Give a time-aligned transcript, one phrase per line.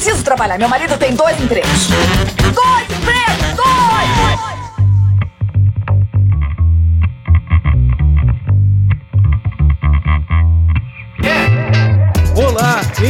[0.00, 0.58] preciso trabalhar.
[0.58, 1.90] Meu marido tem dois empregos.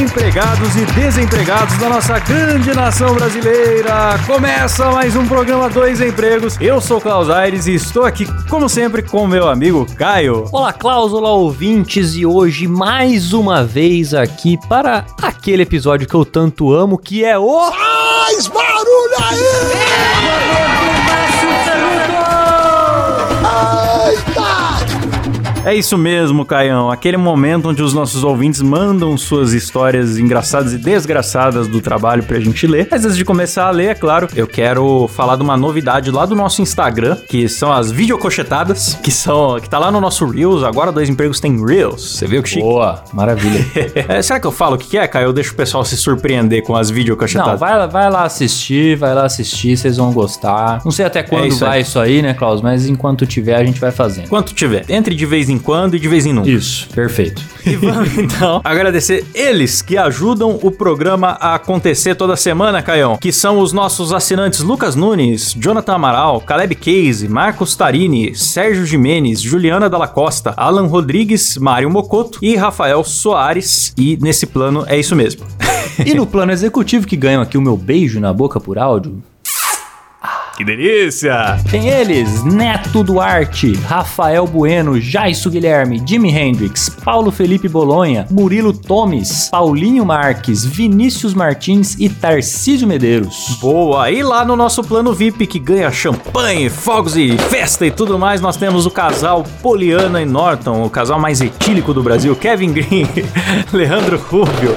[0.00, 4.18] Empregados e desempregados da nossa grande nação brasileira!
[4.26, 6.56] Começa mais um programa Dois Empregos.
[6.58, 10.48] Eu sou Klaus Aires e estou aqui, como sempre, com meu amigo Caio.
[10.52, 16.24] Olá, Klaus, olá, ouvintes, e hoje mais uma vez aqui para aquele episódio que eu
[16.24, 17.70] tanto amo, que é o.
[17.70, 20.66] Faz barulho aí!
[20.66, 20.69] É
[25.76, 26.90] isso mesmo, Caião.
[26.90, 32.40] Aquele momento onde os nossos ouvintes mandam suas histórias engraçadas e desgraçadas do trabalho pra
[32.40, 32.88] gente ler.
[32.90, 36.24] Mas antes de começar a ler, é claro, eu quero falar de uma novidade lá
[36.26, 40.64] do nosso Instagram, que são as videocochetadas, que são que tá lá no nosso Reels.
[40.64, 42.16] Agora dois empregos tem Reels.
[42.16, 42.62] Você viu que chique?
[42.62, 43.60] Boa, maravilha.
[44.08, 45.26] É, será que eu falo o que é, Caio?
[45.26, 47.60] Eu deixo o pessoal se surpreender com as Não, videocochetadas.
[47.60, 50.80] vai, lá- vai lá assistir, vai lá assistir, vocês vão gostar.
[50.84, 51.82] Não sei até quando É isso vai aí.
[51.82, 52.62] isso aí, né, Klaus?
[52.62, 54.28] Mas enquanto tiver, a gente vai fazendo.
[54.28, 54.84] Quanto tiver.
[54.88, 56.48] Entre de vez em quando e de vez em nunca.
[56.48, 57.42] Isso, perfeito.
[57.66, 63.16] E vamos então agradecer eles que ajudam o programa a acontecer toda semana, Caião.
[63.16, 69.40] Que são os nossos assinantes Lucas Nunes, Jonathan Amaral, Caleb Case, Marcos Tarini, Sérgio Jimenez,
[69.40, 73.92] Juliana Dalla Costa, Alan Rodrigues, Mário Mocoto e Rafael Soares.
[73.96, 75.44] E nesse plano é isso mesmo.
[76.06, 79.22] E no plano executivo que ganham aqui o meu beijo na boca por áudio,
[80.60, 81.58] Que delícia!
[81.70, 89.48] Tem eles, Neto Duarte, Rafael Bueno, Jaisso Guilherme, Jimi Hendrix, Paulo Felipe Bolonha, Murilo Tomes,
[89.50, 93.56] Paulinho Marques, Vinícius Martins e Tarcísio Medeiros.
[93.58, 94.10] Boa!
[94.10, 98.42] E lá no nosso plano VIP que ganha champanhe, fogos e festa e tudo mais,
[98.42, 103.08] nós temos o casal Poliana e Norton, o casal mais etílico do Brasil, Kevin Green,
[103.72, 104.76] Leandro Rubio,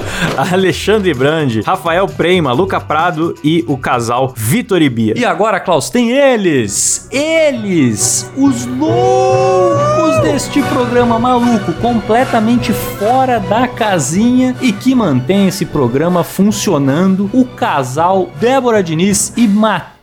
[0.50, 5.12] Alexandre Brandi, Rafael Prema, Luca Prado e o casal Vitor e Bia.
[5.14, 7.08] E agora, Tem eles!
[7.10, 8.30] Eles!
[8.36, 17.28] Os loucos deste programa maluco, completamente fora da casinha e que mantém esse programa funcionando.
[17.32, 19.93] O casal Débora Diniz e Matheus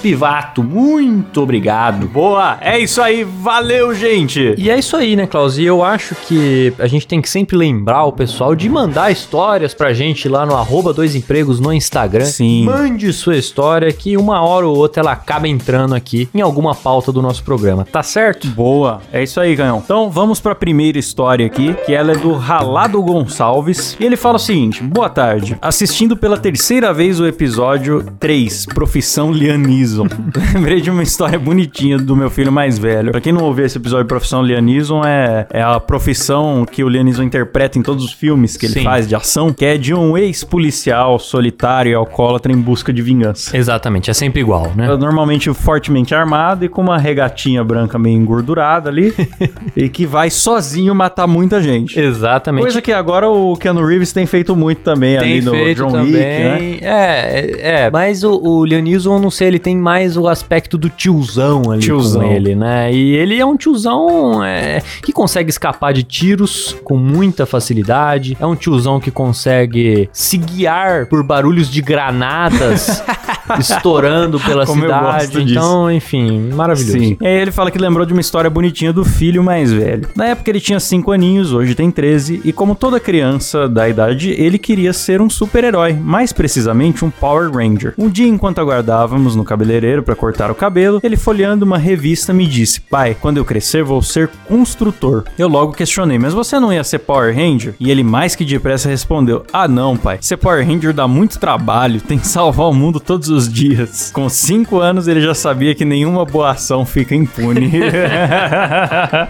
[0.00, 0.62] Pivato.
[0.62, 2.06] Muito obrigado.
[2.08, 2.56] Boa!
[2.60, 4.54] É isso aí, valeu, gente!
[4.56, 5.58] E é isso aí, né, Klaus?
[5.58, 9.74] E eu acho que a gente tem que sempre lembrar o pessoal de mandar histórias
[9.74, 12.24] pra gente lá no arroba dois empregos no Instagram.
[12.24, 12.64] Sim.
[12.64, 17.12] Mande sua história que uma hora ou outra ela acaba entrando aqui em alguma pauta
[17.12, 18.46] do nosso programa, tá certo?
[18.48, 19.82] Boa, é isso aí, Canhão.
[19.84, 23.96] Então vamos pra primeira história aqui, que ela é do Ralado Gonçalves.
[24.00, 25.58] E ele fala o seguinte: Boa tarde.
[25.60, 30.06] Assistindo pela terceira vez o episódio 3, Profissão Lianism.
[30.54, 33.10] Lembrei de uma história bonitinha do meu filho mais velho.
[33.10, 37.22] Pra quem não ouviu esse episódio, Profissão Lianism é, é a profissão que o Lianism
[37.22, 38.84] interpreta em todos os filmes que ele Sim.
[38.84, 43.56] faz de ação, que é de um ex-policial solitário e alcoólatra em busca de vingança.
[43.56, 44.86] Exatamente, é sempre igual, né?
[44.92, 49.12] É Normalmente fortemente armado e com uma regatinha branca meio engordurada ali.
[49.76, 51.98] e que vai sozinho matar muita gente.
[51.98, 52.62] Exatamente.
[52.62, 55.90] Coisa que agora o Keanu Reeves tem feito muito também tem ali no feito John
[55.90, 56.04] também.
[56.04, 56.78] Wick, né?
[56.82, 60.78] É, é, é, mas o, o Leonison, eu não sei, ele tem mais o aspecto
[60.78, 62.22] do tiozão ali Tiozão.
[62.22, 62.92] com ele, né?
[62.92, 68.36] E ele é um tiozão é, que consegue escapar de tiros com muita facilidade.
[68.40, 73.02] É um tiozão que consegue se guiar por barulhos de granadas
[73.58, 75.42] estourando pela Como cidade.
[75.42, 76.98] Então, enfim, maravilhoso.
[76.98, 77.16] Sim.
[77.20, 80.08] E aí ele fala que lembrou de uma história bonitinha do filho mais velho.
[80.14, 84.30] Na época ele tinha 5 aninhos, hoje tem 13, e como toda criança da idade,
[84.30, 87.94] ele queria ser um super-herói, mais precisamente um Power Ranger.
[87.98, 92.46] Um dia, enquanto aguardávamos no cabeleireiro para cortar o cabelo, ele folheando uma revista me
[92.46, 95.24] disse: Pai, quando eu crescer vou ser construtor.
[95.38, 97.74] Eu logo questionei: Mas você não ia ser Power Ranger?
[97.78, 100.18] E ele mais que depressa respondeu: Ah, não, pai.
[100.20, 104.10] Ser Power Ranger dá muito trabalho, tem que salvar o mundo todos os dias.
[104.12, 107.70] Com 5 anos ele já sabia que nenhuma boa ação fica impune.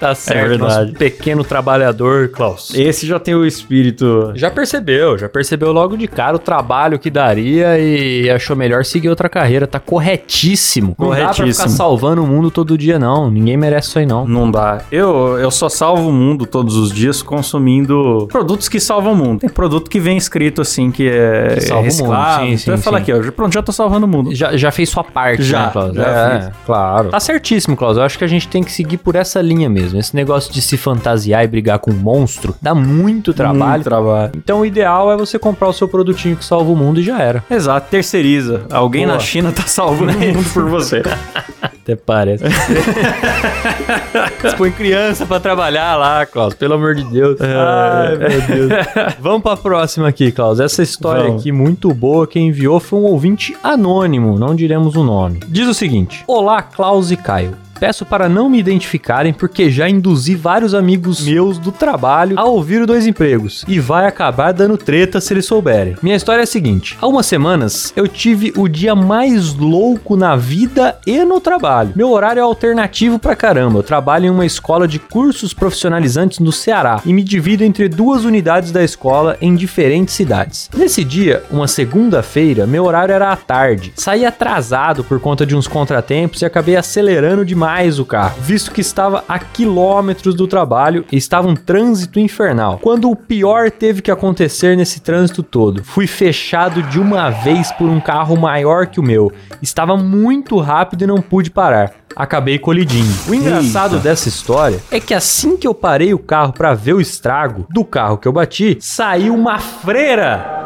[0.00, 0.92] Tá certo, É verdade.
[0.92, 2.72] pequeno trabalhador, Klaus.
[2.74, 4.32] Esse já tem o espírito.
[4.34, 9.08] Já percebeu, já percebeu logo de cara o trabalho que daria e achou melhor seguir
[9.08, 9.66] outra carreira.
[9.66, 10.94] Tá corretíssimo.
[10.98, 11.69] Não dá pra ficar Corretíssimo.
[11.70, 13.31] salvando o mundo todo dia, não.
[13.31, 14.26] Ninguém merece isso aí, não.
[14.26, 14.82] Não dá.
[14.90, 19.40] Eu, eu só salvo o mundo todos os dias consumindo produtos que salvam o mundo.
[19.40, 22.46] Tem produto que vem escrito assim que é Que salva o mundo, reciclável.
[22.46, 23.12] sim, então eu sim, falar sim.
[23.12, 24.34] aqui, ó, pronto, já tô salvando no mundo.
[24.34, 25.94] Já, já fez sua parte, Já, né, Klaus?
[25.94, 27.08] já é, claro.
[27.10, 27.96] Tá certíssimo, Klaus.
[27.96, 29.99] Eu acho que a gente tem que seguir por essa linha mesmo.
[29.99, 33.72] Esse negócio de se fantasiar e brigar com um monstro dá muito trabalho.
[33.72, 34.32] Muito trabalho.
[34.37, 37.20] Então o ideal é você comprar o seu produtinho que salva o mundo e já
[37.20, 37.43] era.
[37.50, 38.62] Exato, terceiriza.
[38.70, 39.14] Alguém Boa.
[39.14, 41.02] na China tá salvando o mundo por você.
[41.82, 42.44] Até parece.
[44.40, 47.37] Você põe criança pra trabalhar lá, Klaus, pelo amor de Deus.
[47.40, 48.70] Ai, meu Deus.
[49.19, 50.61] Vamos pra próxima aqui, Klaus.
[50.61, 51.40] Essa história Vamos.
[51.43, 55.40] aqui, muito boa, quem enviou foi um ouvinte anônimo, não diremos o nome.
[55.49, 57.56] Diz o seguinte: Olá, Klaus e Caio.
[57.82, 62.81] Peço para não me identificarem porque já induzi vários amigos meus do trabalho a ouvir
[62.81, 65.96] o Dois Empregos e vai acabar dando treta se eles souberem.
[66.00, 70.37] Minha história é a seguinte: há umas semanas eu tive o dia mais louco na
[70.37, 71.93] vida e no trabalho.
[71.96, 73.81] Meu horário é alternativo pra caramba.
[73.81, 78.25] Eu trabalho em uma escola de cursos profissionalizantes no Ceará e me divido entre duas
[78.25, 80.70] unidades da escola em diferentes cidades.
[80.73, 83.93] Nesse dia, uma segunda-feira, meu horário era à tarde.
[83.96, 88.82] Saí atrasado por conta de uns contratempos e acabei acelerando demais o carro, visto que
[88.82, 92.78] estava a quilômetros do trabalho e estava um trânsito infernal.
[92.82, 97.88] Quando o pior teve que acontecer nesse trânsito todo, fui fechado de uma vez por
[97.88, 99.32] um carro maior que o meu.
[99.62, 101.92] Estava muito rápido e não pude parar.
[102.14, 103.10] Acabei colidindo.
[103.26, 107.00] O engraçado dessa história é que assim que eu parei o carro para ver o
[107.00, 110.62] estrago do carro que eu bati, saiu uma freira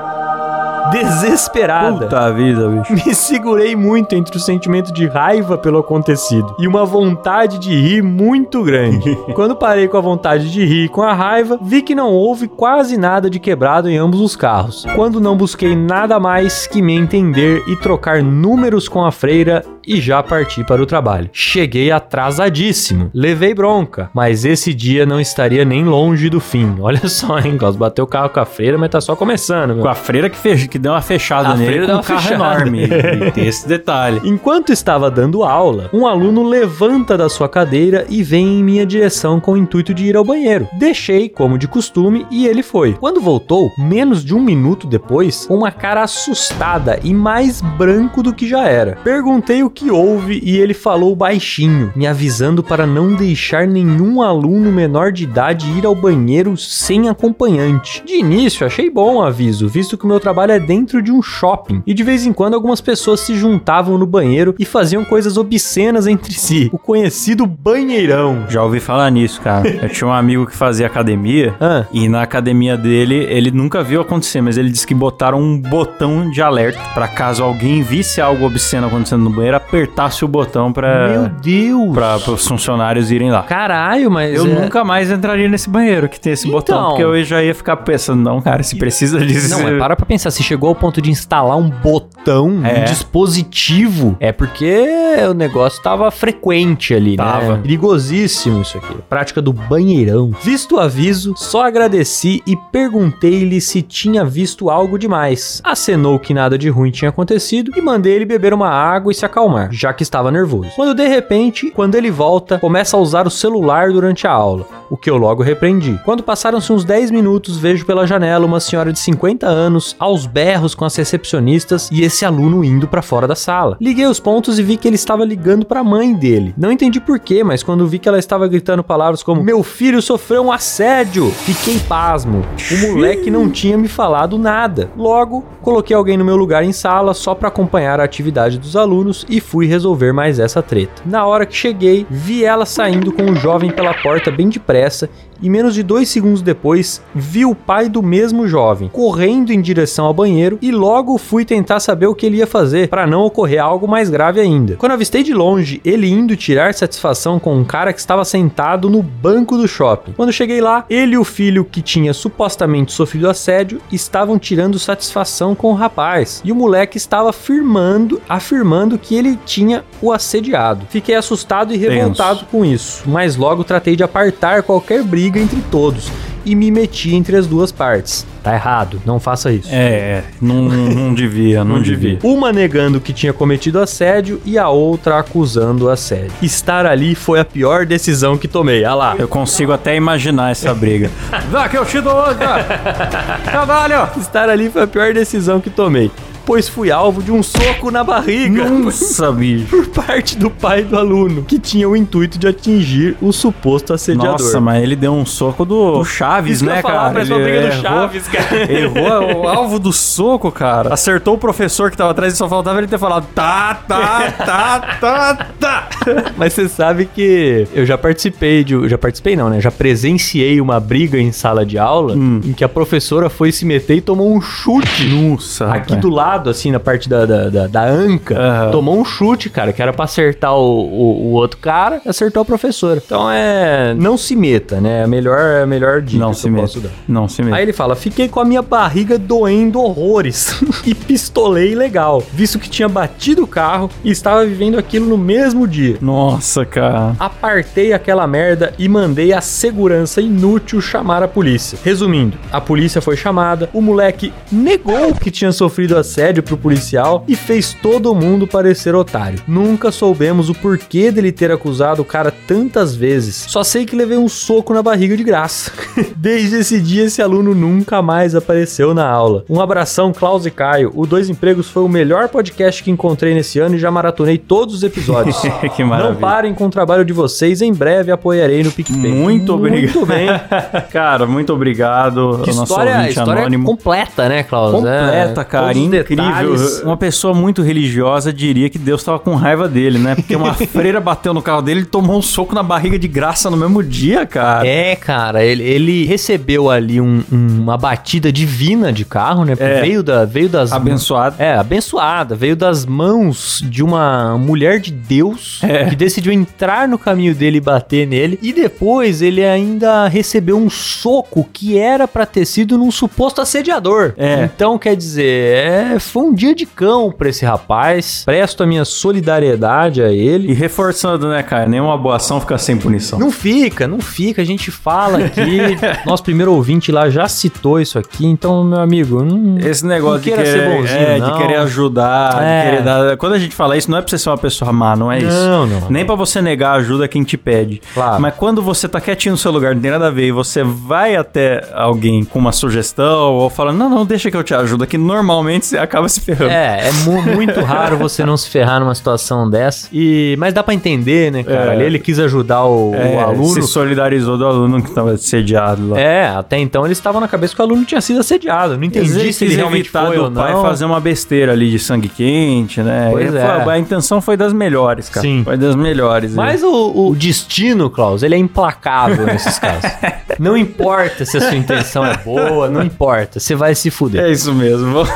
[0.91, 2.07] desesperada.
[2.07, 2.93] Puta vida, bicho.
[2.93, 8.03] Me segurei muito entre o sentimento de raiva pelo acontecido e uma vontade de rir
[8.03, 9.17] muito grande.
[9.35, 12.49] Quando parei com a vontade de rir e com a raiva, vi que não houve
[12.49, 14.87] quase nada de quebrado em ambos os carros.
[14.95, 20.01] Quando não busquei nada mais que me entender e trocar números com a freira e
[20.01, 21.31] já parti para o trabalho.
[21.33, 26.77] Cheguei atrasadíssimo, levei bronca, mas esse dia não estaria nem longe do fim.
[26.81, 29.83] Olha só, hein, Klaus, bateu o carro com a freira, mas tá só começando, meu.
[29.83, 30.69] Com a freira que, fech...
[30.77, 32.35] que deu uma fechada A nele com um uma carro fechada.
[32.35, 32.83] enorme.
[32.85, 34.21] E tem esse detalhe.
[34.25, 39.41] Enquanto estava dando aula, um aluno levanta da sua cadeira e vem em minha direção
[39.41, 40.69] com o intuito de ir ao banheiro.
[40.79, 42.93] Deixei, como de costume, e ele foi.
[42.95, 48.35] Quando voltou, menos de um minuto depois, com uma cara assustada e mais branco do
[48.35, 48.99] que já era.
[49.03, 54.71] Perguntei o que houve e ele falou baixinho, me avisando para não deixar nenhum aluno
[54.71, 58.03] menor de idade ir ao banheiro sem acompanhante.
[58.05, 61.23] De início, achei bom o aviso, visto que o meu trabalho é dentro de um
[61.23, 65.37] shopping e de vez em quando algumas pessoas se juntavam no banheiro e faziam coisas
[65.37, 66.69] obscenas entre si.
[66.73, 68.45] O conhecido banheirão.
[68.49, 69.69] Já ouvi falar nisso, cara.
[69.83, 71.85] Eu tinha um amigo que fazia academia Ah.
[71.93, 76.29] e na academia dele, ele nunca viu acontecer, mas ele disse que botaram um botão
[76.31, 80.73] de alerta pra caso alguém visse algo obsceno acontecendo no banheiro, apertasse o botão Meu
[80.75, 81.93] pra, Deus!
[81.95, 83.43] pra, os funcionários irem lá.
[83.43, 84.35] Caralho, mas.
[84.35, 86.59] Eu é- nunca mais entraria nesse banheiro que tem esse Então.
[86.59, 89.51] botão, porque eu já ia ficar pensando, não, cara, se precisa disso.
[89.51, 92.81] Não, mas para pra pensar, se chegou ao ponto de instalar um botão, É.
[92.81, 94.85] um dispositivo, é porque
[95.29, 97.57] o negócio tava frequente ali, Tava.
[97.57, 97.63] né?
[97.63, 98.95] Perigosíssimo isso aqui.
[99.09, 100.31] Prática do banheirão.
[100.43, 105.61] Visto o aviso, só agradeci e perguntei-lhe se tinha visto algo demais.
[105.65, 109.25] Acenou que nada de ruim tinha acontecido e mandei ele beber uma água e se
[109.27, 110.71] acalmar, já que estava nervoso.
[110.77, 114.97] Quando de repente, quando ele volta, começa a usar o celular durante a aula, o
[114.97, 115.99] que eu logo repreendi.
[116.05, 120.46] Quando passaram-se uns 10 minutos, vejo pela janela uma senhora de 50 anos aos berros
[120.77, 123.77] com as recepcionistas e esse aluno indo pra fora da sala.
[123.81, 126.55] Liguei os pontos e vi que ele estava ligando pra mãe dele.
[126.57, 130.45] Não entendi porquê, mas quando vi que ela estava gritando palavras como meu filho sofreu
[130.45, 132.45] um assédio, fiquei pasmo.
[132.71, 134.91] O moleque não tinha me falado nada.
[134.97, 139.27] Logo, coloquei alguém no meu lugar em sala só pra acompanhar a atividade dos alunos
[139.29, 141.03] e fui resolver mais essa treta.
[141.05, 145.11] Na hora que cheguei, vi ela saindo com o jovem pela porta bem depressa
[145.41, 150.07] e menos de dois segundos depois vi o pai do mesmo jovem correndo em direção
[150.07, 153.63] ao banheiro e logo fui tentar saber o que ele ia fazer para não ocorrer
[153.63, 154.77] algo mais grave ainda.
[154.77, 159.03] Quando avistei de longe ele indo tirar satisfação com um cara que estava sentado no
[159.03, 160.13] banco do shopping.
[160.13, 165.55] Quando cheguei lá, ele e o filho que tinha supostamente sofrido assédio estavam tirando satisfação
[165.55, 170.87] com o rapaz e o moleque estava afirmando, afirmando que ele tinha o assediado.
[170.89, 176.11] Fiquei assustado e revoltado com isso, mas logo tratei de apartar qualquer briga entre todos
[176.47, 178.25] e me meti entre as duas partes.
[178.43, 179.69] Tá errado, não faça isso.
[179.71, 182.21] É, é, não, não devia, não, devia.
[182.23, 186.31] Uma negando que tinha cometido assédio e a outra acusando o assédio.
[186.41, 188.85] Estar ali foi a pior decisão que tomei.
[188.85, 189.17] Ah lá.
[189.19, 191.11] Eu consigo até imaginar essa briga.
[191.51, 192.63] Vá que eu te dou outra!
[193.45, 194.09] Trabalho!
[194.17, 196.13] Estar ali foi a pior decisão que tomei.
[196.47, 198.69] Pois fui alvo de um soco na barriga.
[198.71, 199.67] Nossa, bicho.
[199.69, 204.33] Por parte do pai do aluno, que tinha o intuito de atingir o suposto assediador.
[204.33, 207.21] Nossa, mas ele deu um soco do, do Chaves, né, falar, cara?
[207.23, 208.73] Ele uma briga do errou- Chaves, cara.
[208.73, 210.95] Errou o alvo do soco, cara.
[210.95, 214.81] Acertou o professor que tava atrás e só faltava ele ter falado tá, tá, tá,
[215.01, 215.89] tá, tá.
[216.37, 218.89] Mas você sabe que eu já participei de.
[218.89, 219.61] Já participei, não, né?
[219.61, 222.41] Já presenciei uma briga em sala de aula Hum.
[222.45, 225.07] em que a professora foi se meter e tomou um chute.
[225.09, 226.01] Nossa, Aqui rapaz.
[226.01, 228.71] do lado, assim, na parte da, da, da, da anca, Aham.
[228.71, 232.45] tomou um chute, cara, que era pra acertar o, o, o outro cara, acertou a
[232.45, 233.03] professora.
[233.05, 233.95] Então é.
[233.95, 235.01] Não se meta, né?
[235.01, 236.91] É a melhor, é a melhor dica Não que se meta.
[237.07, 237.55] Não se mete.
[237.55, 242.69] Aí ele fala: fiquei com a minha barriga doendo horrores e pistolei legal, visto que
[242.69, 245.97] tinha batido o carro e estava vivendo aquilo no mesmo dia.
[246.01, 247.15] Nossa, cara.
[247.19, 251.79] Apartei aquela merda e mandei a segurança inútil chamar a polícia.
[251.83, 257.37] Resumindo, a polícia foi chamada, o moleque negou que tinha sofrido assédio pro policial e
[257.37, 259.41] fez todo mundo parecer otário.
[259.47, 263.45] Nunca soubemos o porquê dele ter acusado o cara tantas vezes.
[263.49, 265.71] Só sei que levei um soco na barriga de graça.
[266.17, 269.45] Desde esse dia, esse aluno nunca mais apareceu na aula.
[269.49, 270.93] Um abração, Klaus e Caio.
[270.95, 274.75] O Dois Empregos foi o melhor podcast que encontrei nesse ano e já maratonei todos
[274.75, 275.37] os episódios.
[275.77, 276.15] que maravilha.
[276.15, 279.13] Não parem com o trabalho de vocês, em breve apoiarei no PicPay.
[279.13, 279.95] Muito obrigado.
[279.95, 280.29] Muito bem.
[280.91, 282.41] cara, muito obrigado.
[282.43, 283.65] Que história, ouvinte história anônimo.
[283.67, 284.73] completa, né, Klaus?
[284.73, 286.53] Completa, É, cara, os incrível.
[286.53, 286.83] detalhes.
[286.83, 290.15] Uma pessoa muito religiosa diria que Deus tava com raiva dele, né?
[290.15, 293.51] Porque uma freira bateu no carro dele e tomou um soco na barriga de graça
[293.51, 294.67] no mesmo dia, cara.
[294.67, 299.55] É, cara, ele, ele recebeu ali um- um- uma batida divina de carro, né?
[299.59, 299.81] É.
[299.81, 300.73] Veio, da, veio das.
[300.73, 301.37] Abençoado.
[301.39, 302.35] É, abençoada.
[302.35, 305.85] Veio das mãos de uma mulher de Deus É.
[305.87, 308.39] que decidiu entrar no caminho dele e bater nele.
[308.43, 314.15] E depois ele ainda recebeu um soco que era pra ter sido num suposto assediador.
[314.17, 314.45] É.
[314.45, 318.23] Então, quer dizer, é, foi um dia de cão pra esse rapaz.
[318.25, 320.51] Presto a minha solidariedade a ele.
[320.51, 321.67] E reforçando, né, cara?
[321.69, 323.19] Nenhuma boa ação fica sem punição.
[323.19, 324.43] Não fica, não fica.
[324.43, 325.77] A gente fala aqui.
[326.07, 328.27] Nosso primeiro ouvinte lá já citou isso aqui.
[328.27, 331.33] Então, meu amigo, não, Esse negócio não de querer, ser bonzinho, é, não.
[331.33, 332.59] de querer ajudar, É.
[332.65, 333.17] de querer dar.
[333.17, 335.19] Quando a gente fala isso, não é pra você ser uma pessoa má, não é
[335.19, 335.29] isso.
[335.29, 335.91] Não, não.
[335.91, 337.81] Nem pra você negar ajuda a quem te pede.
[337.95, 338.21] Claro.
[338.21, 340.63] Mas quando você tá quietinho no seu lugar, não tem nada a ver, e você
[340.63, 344.87] vai até alguém com uma sugestão ou falando, não, não, deixa que eu te ajudo,
[344.87, 346.51] que normalmente você acaba se ferrando.
[346.51, 349.89] É, é mu- muito raro você não se ferrar numa situação dessa.
[349.93, 351.67] E, mas dá pra entender, né, cara?
[351.67, 351.71] É.
[351.71, 353.49] Ali ele quis ajudar o, É, o aluno.
[353.49, 356.01] se solidarizou do aluno que tava sediado lá.
[356.01, 358.77] É, até então eles estavam na cabeça que o aluno tinha sido assediado.
[358.77, 360.43] Não entendi Ele se ele realmente foi ou não.
[360.43, 363.09] pai fazer uma besteira ali de sangue quente, né?
[363.11, 363.61] Pois é.
[363.63, 365.27] foi- A intenção foi das melhores, cara.
[365.27, 365.43] Sim.
[365.45, 366.35] Foi das melhores.
[366.35, 369.91] Mas o, o destino, Klaus, ele é implacável nesses casos.
[370.39, 373.41] Não importa se a sua intenção é boa, não importa.
[373.41, 374.23] Você vai se fuder.
[374.23, 374.93] É isso mesmo.
[374.93, 375.09] Vamos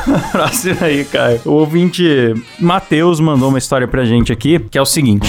[0.80, 1.40] aí, Caio.
[1.44, 5.28] O ouvinte Matheus mandou uma história pra gente aqui, que é o seguinte.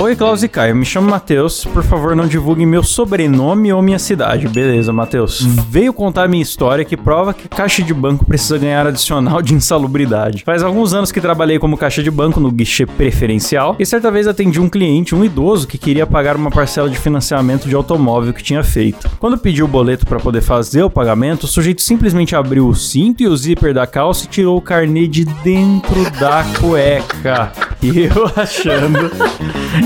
[0.00, 0.76] Oi, Klaus e Caio.
[0.76, 1.64] Me chamo Matheus.
[1.64, 4.46] Por favor, não divulguem meu sobrenome ou minha cidade.
[4.46, 5.40] Beleza, Matheus.
[5.68, 10.44] Veio contar minha história que prova que caixa de banco precisa ganhar adicional de insalubridade.
[10.44, 14.28] Faz alguns anos que trabalhei como caixa de banco no guichê preferencial e certa vez
[14.28, 18.42] atendi um cliente, um idoso, que queria pagar uma parcela de financiamento de automóvel que
[18.42, 19.10] tinha feito.
[19.18, 23.24] Quando pediu o boleto para poder fazer o pagamento, o sujeito simplesmente abriu o cinto
[23.24, 27.50] e o zíper da calça e tirou o carnê de dentro da cueca.
[27.82, 29.10] E eu achando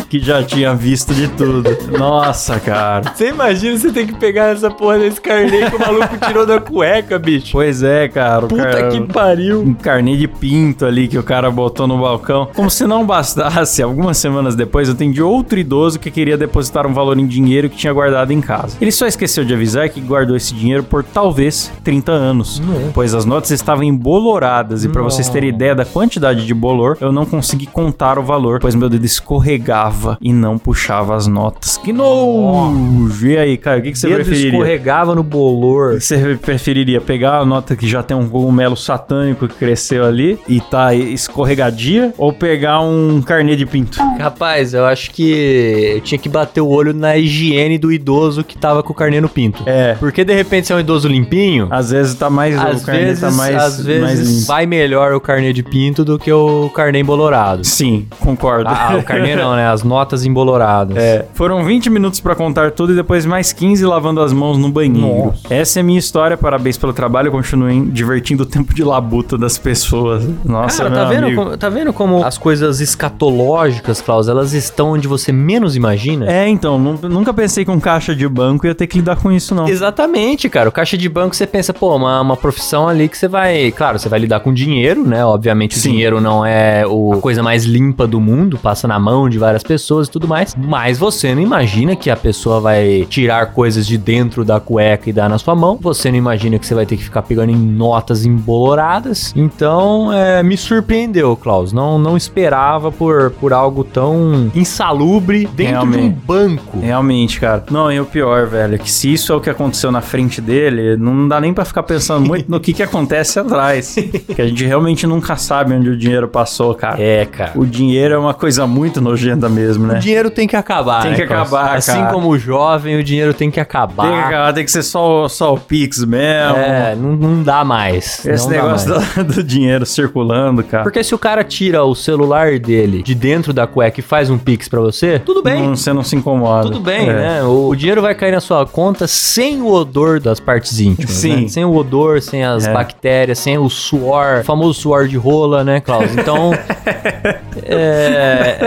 [0.08, 1.70] que já tinha visto de tudo.
[1.98, 3.12] Nossa, cara.
[3.14, 6.60] Você imagina você ter que pegar essa porra desse carnê que o maluco tirou da
[6.60, 7.52] cueca, bicho.
[7.52, 8.46] Pois é, cara.
[8.46, 9.60] Puta cara- que pariu.
[9.62, 12.48] um carnê de pinto ali que o cara botou no balcão.
[12.54, 16.92] Como se não bastasse, algumas semanas depois eu atendi outro idoso que queria depositar um
[16.92, 18.76] valor em dinheiro que tinha guardado em casa.
[18.80, 22.60] Ele só esqueceu de avisar que guardou esse dinheiro por talvez 30 anos,
[22.94, 27.12] pois as notas estavam emboloradas e pra vocês terem ideia da quantidade de bolor, eu
[27.12, 29.81] não consegui contar o valor, pois meu dedo escorregava
[30.20, 31.76] e não puxava as notas.
[31.78, 33.26] Que nojo!
[33.26, 34.50] E aí, cara, o que, que você Dedo preferiria?
[34.50, 36.00] escorregava no bolor.
[36.00, 40.60] Você preferiria pegar a nota que já tem um cogumelo satânico que cresceu ali e
[40.60, 43.98] tá escorregadia ou pegar um carnê de pinto?
[44.18, 48.56] Rapaz, eu acho que eu tinha que bater o olho na higiene do idoso que
[48.56, 49.62] tava com o carnê no pinto.
[49.66, 49.94] É.
[49.98, 53.04] Porque de repente você é um idoso limpinho, Às vezes tá mais às o carnê
[53.04, 56.70] vezes, tá mais às vezes mais vai melhor o carnê de pinto do que o
[56.70, 57.64] carnê embolorado.
[57.64, 58.68] Sim, concordo.
[58.68, 59.66] Ah, o carnê não, né?
[59.72, 60.96] As notas emboloradas.
[60.96, 64.68] É, foram 20 minutos pra contar tudo e depois mais 15 lavando as mãos no
[64.68, 65.26] banheiro.
[65.26, 65.52] Nossa.
[65.54, 69.56] Essa é a minha história, parabéns pelo trabalho, continuem divertindo o tempo de labuta das
[69.56, 70.28] pessoas.
[70.44, 71.44] Nossa, Cara, tá vendo, amigo.
[71.44, 76.30] como, tá vendo como as coisas escatológicas, Klaus, elas estão onde você menos imagina?
[76.30, 79.30] É, então, nu- nunca pensei que um caixa de banco ia ter que lidar com
[79.32, 79.68] isso, não.
[79.68, 80.68] Exatamente, cara.
[80.68, 83.70] O caixa de banco, você pensa, pô, uma, uma profissão ali que você vai.
[83.72, 85.24] Claro, você vai lidar com dinheiro, né?
[85.24, 85.88] Obviamente, Sim.
[85.88, 89.38] o dinheiro não é o, a coisa mais limpa do mundo, passa na mão de
[89.38, 90.54] várias pessoas e tudo mais.
[90.56, 95.12] Mas você não imagina que a pessoa vai tirar coisas de dentro da cueca e
[95.12, 95.78] dar na sua mão.
[95.80, 99.32] Você não imagina que você vai ter que ficar pegando em notas emboloradas.
[99.36, 101.72] Então, é, me surpreendeu, Klaus.
[101.72, 106.18] Não, não esperava por, por algo tão insalubre dentro de um Realmente.
[106.26, 106.80] banco.
[106.80, 107.64] Realmente, cara.
[107.70, 110.40] Não, e o pior, velho, é que se isso é o que aconteceu na frente
[110.40, 113.94] dele, não dá nem pra ficar pensando muito no que que acontece atrás.
[114.34, 117.00] que a gente realmente nunca sabe onde o dinheiro passou, cara.
[117.00, 117.52] É, cara.
[117.54, 119.96] O dinheiro é uma coisa muito nojenta mesmo, né?
[119.96, 121.52] O dinheiro tem que acabar, Tem né, que Klaus?
[121.52, 122.12] acabar, Assim cara.
[122.12, 124.02] como o jovem, o dinheiro tem que acabar.
[124.04, 126.56] Tem que, acabar, tem que ser só, o- só o Pix mesmo.
[126.56, 128.24] É, não, não dá mais.
[128.26, 129.14] Esse não negócio mais.
[129.14, 130.82] do, do dinheiro circulando, cara.
[130.82, 134.38] Porque se o cara tira o celular dele de dentro da cueca e faz um
[134.38, 135.62] pix pra você, tudo bem.
[135.62, 136.62] Não, você não se incomoda.
[136.62, 137.12] Tudo bem, É.
[137.12, 137.42] né?
[137.44, 141.10] O, o dinheiro vai cair na sua conta sem o odor das partes íntimas.
[141.12, 141.42] Sim.
[141.42, 141.48] né?
[141.48, 142.72] Sem o odor, sem as É.
[142.72, 146.10] bactérias, sem o suor, o famoso suor de rola, né, Klaus?
[146.12, 146.52] Então.
[147.64, 148.58] é,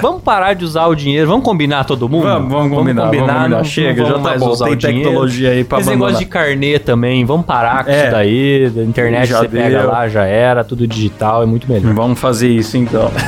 [0.00, 1.26] vamos parar de usar o dinheiro.
[1.28, 2.24] Vamos combinar todo mundo?
[2.24, 3.48] Vamos, vamos combinar, vamos combinar.
[3.48, 6.26] não- Chega, não já vamos tá bom, usar tem tecnologia aí pra Esse negócio de
[6.26, 8.02] carnê também, vamos parar com É.
[8.02, 8.70] isso daí.
[8.70, 9.88] Da internet Já você pega deu.
[9.90, 11.92] lá, já era, tudo digital, é muito melhor.
[11.94, 13.10] Vamos fazer isso então.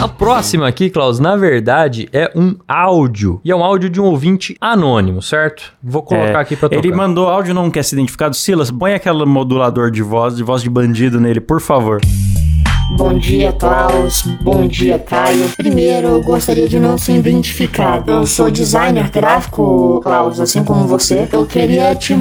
[0.00, 3.38] A próxima aqui, Klaus, na verdade é um áudio.
[3.44, 5.74] E é um áudio de um ouvinte anônimo, certo?
[5.82, 6.82] Vou colocar É, aqui pra tocar.
[6.82, 8.34] Ele mandou áudio, não quer ser identificado.
[8.34, 12.00] Silas, põe aquele modulador de voz, de voz de bandido nele, por favor.
[12.96, 14.22] Bom dia, Klaus.
[14.42, 15.48] Bom dia, Caio.
[15.56, 18.10] Primeiro, eu gostaria de não ser identificado.
[18.10, 21.28] Eu sou designer gráfico, Klaus, assim como você.
[21.32, 22.14] Eu queria te,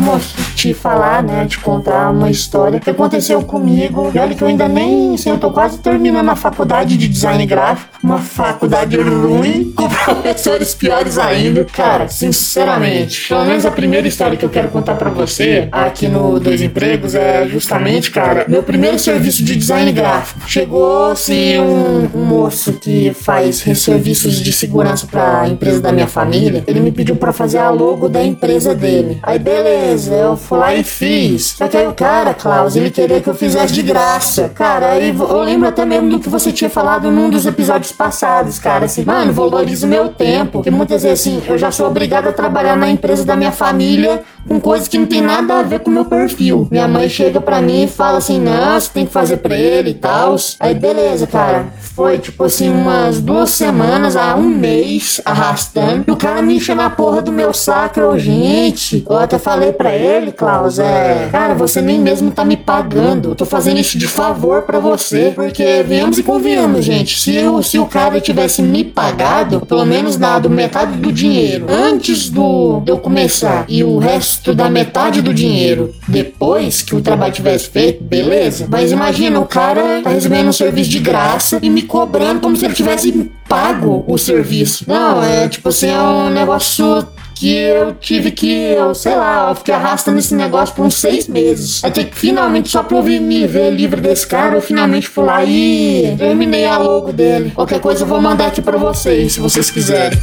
[0.56, 4.12] te falar, né, te contar uma história que aconteceu comigo.
[4.14, 7.46] E olha que eu ainda nem sei, eu tô quase terminando a faculdade de design
[7.46, 7.90] gráfico.
[8.04, 11.66] Uma faculdade ruim, com professores piores ainda.
[11.66, 16.40] Cara, sinceramente, pelo menos a primeira história que eu quero contar pra você aqui no
[16.40, 20.59] Dois Empregos é justamente, cara, meu primeiro serviço de design gráfico.
[20.60, 26.66] Chegou assim um, moço que faz serviços de segurança pra empresa da minha família.
[26.68, 29.20] Ele me pediu pra fazer a logo da empresa dele.
[29.24, 31.56] Aí beleza, eu fui lá e fiz.
[31.58, 34.50] Só que aí o cara, Klaus, ele queria que eu fizesse de graça.
[34.50, 38.60] Cara, aí eu lembro até mesmo do que você tinha falado num dos episódios passados,
[38.60, 38.84] cara.
[38.84, 40.52] Assim, mano, valoriza o meu tempo.
[40.52, 44.24] Porque muitas vezes assim, eu já sou obrigado a trabalhar na empresa da minha família
[44.48, 46.68] com coisas que não tem nada a ver com o meu perfil.
[46.72, 49.92] Minha mãe chega pra mim e fala assim: não, você tem que fazer pra ele
[49.92, 50.36] e tal.
[50.60, 51.68] Aí beleza, cara.
[51.96, 56.06] Foi tipo assim, umas duas semanas a um mês arrastando.
[56.08, 58.00] E o cara me enche na porra do meu saco.
[58.00, 61.28] Eu, gente, eu até falei pra ele, Klaus, é.
[61.32, 63.30] Cara, você nem mesmo tá me pagando.
[63.30, 65.34] Eu tô fazendo isso de favor pra você.
[65.36, 67.20] Porque venhamos e convenhamos, gente.
[67.20, 72.30] Se, eu, se o cara tivesse me pagado, pelo menos dado metade do dinheiro antes
[72.30, 77.70] do eu começar e o resto da metade do dinheiro depois que o trabalho tivesse
[77.70, 78.68] feito, beleza.
[78.70, 82.66] Mas imagina, o cara tá recebendo um serviço de graça e me cobrando como se
[82.66, 84.86] ele tivesse pago o serviço.
[84.88, 87.08] Não, é tipo assim, é um negócio
[87.40, 91.26] que eu tive que, eu sei lá, eu fiquei arrastando esse negócio por uns seis
[91.26, 91.82] meses.
[91.84, 95.44] Até que finalmente, só pra eu me ver livre desse cara, eu finalmente fui lá
[95.46, 97.52] e terminei a logo dele.
[97.56, 100.20] Qualquer coisa eu vou mandar aqui pra vocês, se vocês quiserem.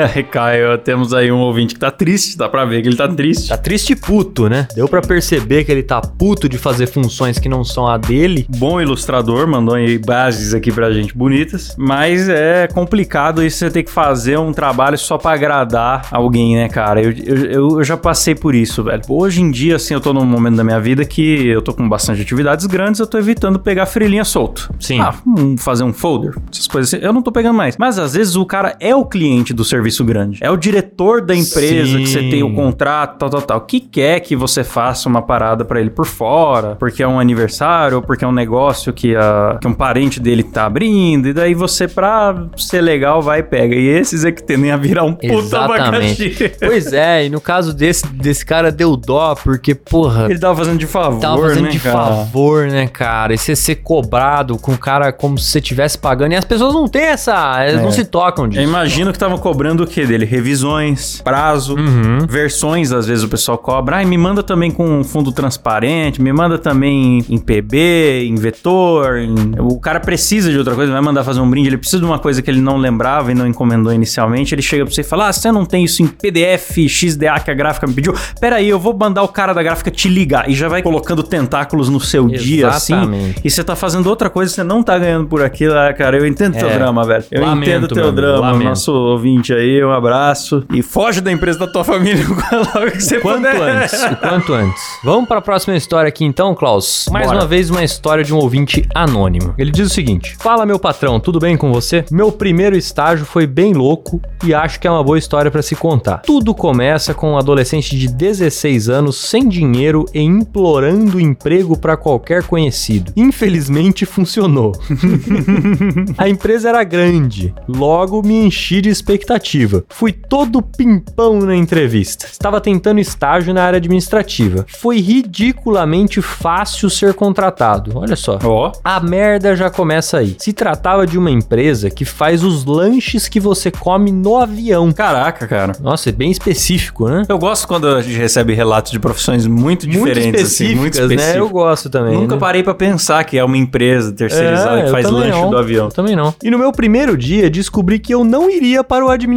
[0.30, 3.48] Caio, temos aí um ouvinte que tá triste, dá pra ver que ele tá triste.
[3.48, 4.68] Tá triste e puto, né?
[4.74, 8.46] Deu pra perceber que ele tá puto de fazer funções que não são a dele.
[8.58, 13.82] Bom ilustrador, mandou aí bases aqui pra gente bonitas, mas é complicado isso você ter
[13.82, 17.00] que fazer um trabalho só pra agradar alguém, né, cara?
[17.02, 19.02] Eu, eu, eu já passei por isso, velho.
[19.08, 21.88] Hoje em dia, assim, eu tô num momento da minha vida que eu tô com
[21.88, 24.72] bastante atividades grandes, eu tô evitando pegar freelinha solto.
[24.80, 25.00] Sim.
[25.00, 27.76] Ah, um- fazer um folder, essas coisas assim, eu não tô pegando mais.
[27.78, 31.34] Mas às vezes o cara é o cliente do serviço grande, é o diretor da
[31.34, 32.30] empresa que você Sim.
[32.30, 35.90] tem o contrato, tal, tal, tal, que quer que você faça uma parada pra ele
[35.90, 39.74] por fora, porque é um aniversário, ou porque é um negócio que, a, que um
[39.74, 43.74] parente dele tá abrindo, e daí você, pra ser legal, vai e pega.
[43.74, 46.34] E esses é que tendem a virar um puta abacaxi.
[46.58, 50.78] pois é, e no caso desse, desse cara deu dó, porque, porra, Ele tava fazendo
[50.78, 51.96] de favor, tava fazendo né, de cara?
[51.96, 53.34] favor, né, cara?
[53.34, 56.32] E você ser cobrado com o cara como se você estivesse pagando.
[56.32, 57.62] E as pessoas não têm essa.
[57.62, 57.84] Elas É.
[57.84, 58.62] não se tocam Eu disso.
[58.62, 60.24] imagino que tava cobrando cobrando o que dele?
[60.24, 62.26] Revisões, prazo, Uhum.
[62.28, 63.96] versões, às vezes o pessoal cobra.
[63.96, 69.18] Ai, me manda também com fundo transparente, me manda também em PB, em vetor.
[69.18, 72.04] em- O cara precisa de outra coisa, vai mandar fazer um brinde, ele precisa de
[72.06, 74.54] uma coisa que ele não lembrava e não encomendou inicialmente.
[74.54, 77.50] Ele chega pra você e fala: Ah, você não tem isso em PDF, XDA que
[77.50, 78.14] a gráfica me pediu?
[78.40, 80.48] Pera aí, eu vou mandar o cara da gráfica te ligar.
[80.48, 82.94] E já vai colocando tentáculos no seu dia, assim.
[82.94, 83.40] Exatamente.
[83.44, 86.16] E você tá fazendo outra coisa, você não tá ganhando por aquilo, ah, cara.
[86.16, 86.74] Eu entendo teu É.
[86.78, 87.24] drama, velho.
[87.30, 88.64] Eu Lamento, entendo teu amigo, drama, lamento.
[88.68, 90.64] nosso ouvinte aí, um abraço.
[90.72, 93.60] E foge da empresa da tua família logo que você Quanto puder.
[93.60, 94.82] antes, o quanto antes.
[95.02, 97.06] Vamos para a próxima história aqui então, Klaus.
[97.10, 97.38] Mais Bora.
[97.38, 99.54] uma vez uma história de um ouvinte anônimo.
[99.58, 102.04] Ele diz o seguinte: Fala meu patrão, tudo bem com você?
[102.10, 105.74] Meu primeiro estágio foi bem louco e acho que é uma boa história para se
[105.74, 106.18] contar.
[106.18, 112.42] Tudo começa com um adolescente de 16 anos sem dinheiro e implorando emprego para qualquer
[112.44, 113.12] conhecido.
[113.16, 114.72] Infelizmente funcionou.
[116.18, 119.45] A empresa era grande, logo me enchi de expectativa.
[119.88, 122.26] Fui todo pimpão na entrevista.
[122.30, 124.64] Estava tentando estágio na área administrativa.
[124.68, 127.92] Foi ridiculamente fácil ser contratado.
[127.94, 128.38] Olha só.
[128.42, 130.36] Ó, A merda já começa aí.
[130.38, 134.92] Se tratava de uma empresa que faz os lanches que você come no avião.
[134.92, 135.72] caraca, cara.
[135.80, 137.22] Nossa, é bem específico, né?
[137.28, 141.34] Eu gosto quando a gente recebe relatos de profissões muito diferentes, assim, muito específicas.
[141.34, 141.38] né?
[141.38, 142.14] Eu gosto também.
[142.16, 142.40] Nunca né?
[142.40, 145.50] parei pra pensar que é uma empresa terceirizada É, que faz lanche não.
[145.50, 145.86] do avião.
[145.86, 146.34] Eu também não.
[146.42, 149.35] E no meu primeiro dia, descobri que eu não iria para o administrativo.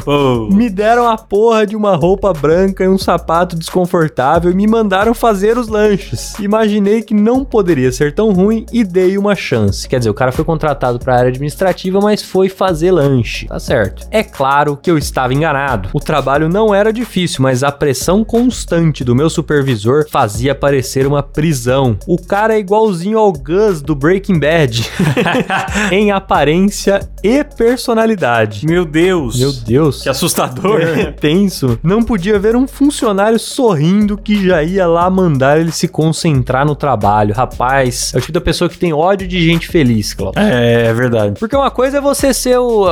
[0.00, 4.66] Pô, Me deram a porra de uma roupa branca e um sapato desconfortável e me
[4.66, 6.38] mandaram fazer os lanches.
[6.38, 9.88] Imaginei que não poderia ser tão ruim e dei uma chance.
[9.88, 13.46] Quer dizer, o cara foi contratado para a área administrativa, mas foi fazer lanche.
[13.46, 14.06] Tá certo.
[14.10, 15.88] É claro que eu estava enganado.
[15.92, 21.22] O trabalho não era difícil, mas a pressão constante do meu supervisor fazia parecer uma
[21.22, 21.96] prisão.
[22.06, 24.90] O cara é igualzinho ao Gus do Breaking Bad.
[25.90, 28.66] em aparência e personalidade.
[28.66, 29.19] meu Deus.
[29.38, 30.02] Meu Deus.
[30.02, 30.80] Que assustador.
[30.80, 31.78] É tenso.
[31.82, 36.74] Não podia ver um funcionário sorrindo que já ia lá mandar ele se concentrar no
[36.74, 37.34] trabalho.
[37.34, 40.40] Rapaz, é o tipo da pessoa que tem ódio de gente feliz, Cláudio.
[40.40, 41.34] É, é verdade.
[41.38, 42.84] Porque uma coisa é você ser o,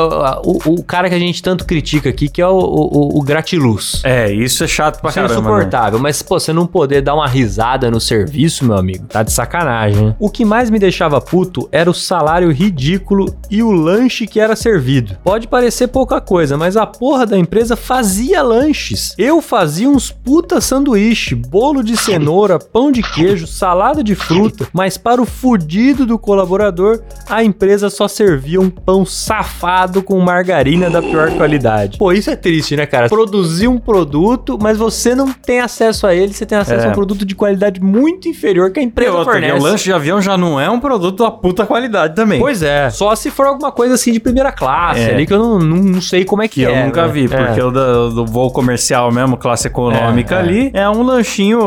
[0.44, 4.00] o, o cara que a gente tanto critica aqui, que é o, o, o gratiluz.
[4.04, 5.40] É, isso é chato pra Isso é caramba.
[5.40, 5.48] né?
[5.48, 9.32] insuportável, mas pô, você não poder dar uma risada no serviço, meu amigo, tá de
[9.32, 10.06] sacanagem.
[10.06, 10.16] né?
[10.18, 14.54] O que mais me deixava puto era o salário ridículo e o lanche que era
[14.56, 15.16] servido.
[15.24, 19.14] Pode parecer pouca coisa, mas a porra da empresa fazia lanches.
[19.18, 24.96] Eu fazia uns puta sanduíche, bolo de cenoura, pão de queijo, salada de fruta, mas
[24.98, 31.00] para o fudido do colaborador, a empresa só servia um pão safado com margarina da
[31.02, 31.98] pior qualidade.
[31.98, 33.08] Pô, isso é triste, né, cara?
[33.08, 36.88] Produzir um produto, mas você não tem acesso a ele, você tem acesso É.
[36.88, 39.58] a um produto de qualidade muito inferior que a empresa outra, fornece.
[39.58, 42.40] o lanche de avião já não é um produto da puta qualidade também.
[42.40, 42.90] Pois é.
[42.90, 45.14] Só se for alguma coisa assim de primeira classe, É.
[45.14, 46.84] ali que eu não, não, não sei como é que, Que eu é.
[46.84, 47.12] nunca né?
[47.12, 47.28] vi, É.
[47.28, 50.40] porque o da- do voo comercial mesmo, classe econômica É, é.
[50.40, 51.58] ali, é um lanchinho,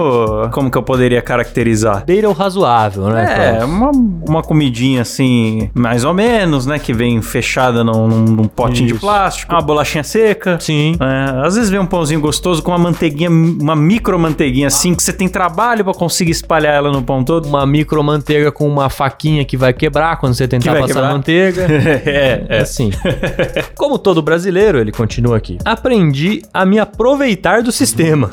[0.52, 2.04] como que eu poderia caracterizar?
[2.06, 3.58] Beira o razoável, né?
[3.60, 3.92] É, uma,
[4.28, 6.80] uma comidinha assim, mais ou menos, né?
[6.80, 9.02] Que vem fechada num, num- potinho de Isso.
[9.02, 10.58] plástico, uma bolachinha seca.
[10.60, 10.96] Sim.
[11.00, 15.02] É, às vezes vem um pãozinho gostoso com uma manteiguinha, uma micro manteiguinha assim, que
[15.04, 17.46] você tem trabalho pra conseguir espalhar ela no pão todo.
[17.48, 21.12] Uma micro manteiga com uma faquinha que vai quebrar quando você tentar passar quebrar.
[21.12, 21.62] manteiga.
[22.06, 22.92] é, É assim.
[23.76, 25.58] Como todo brasileiro, ele continua aqui.
[25.66, 28.30] Aprendi a me aproveitar do sistema.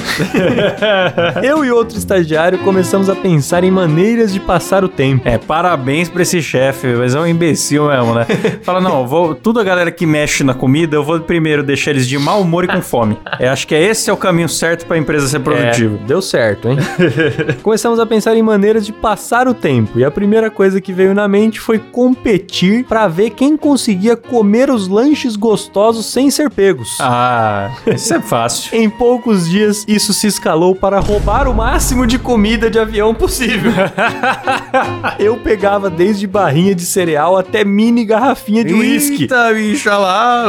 [1.43, 5.29] Eu e outro estagiário começamos a pensar em maneiras de passar o tempo.
[5.29, 8.27] É, parabéns pra esse chefe, mas é um imbecil mesmo, né?
[8.63, 12.07] Fala, não, vou, tudo a galera que mexe na comida, eu vou primeiro deixar eles
[12.07, 13.19] de mau humor e com fome.
[13.41, 15.99] Eu acho que é esse é o caminho certo pra empresa ser produtiva.
[16.01, 16.77] É, deu certo, hein?
[17.61, 19.99] Começamos a pensar em maneiras de passar o tempo.
[19.99, 24.71] E a primeira coisa que veio na mente foi competir pra ver quem conseguia comer
[24.71, 26.97] os lanches gostosos sem ser pegos.
[27.01, 28.77] Ah, isso é fácil.
[28.79, 33.73] Em poucos dias, isso se escalou para roubar o máximo de comida de avião possível.
[35.19, 39.23] Eu pegava desde barrinha de cereal até mini garrafinha de uísque.
[39.23, 40.45] Eita, bicha lá.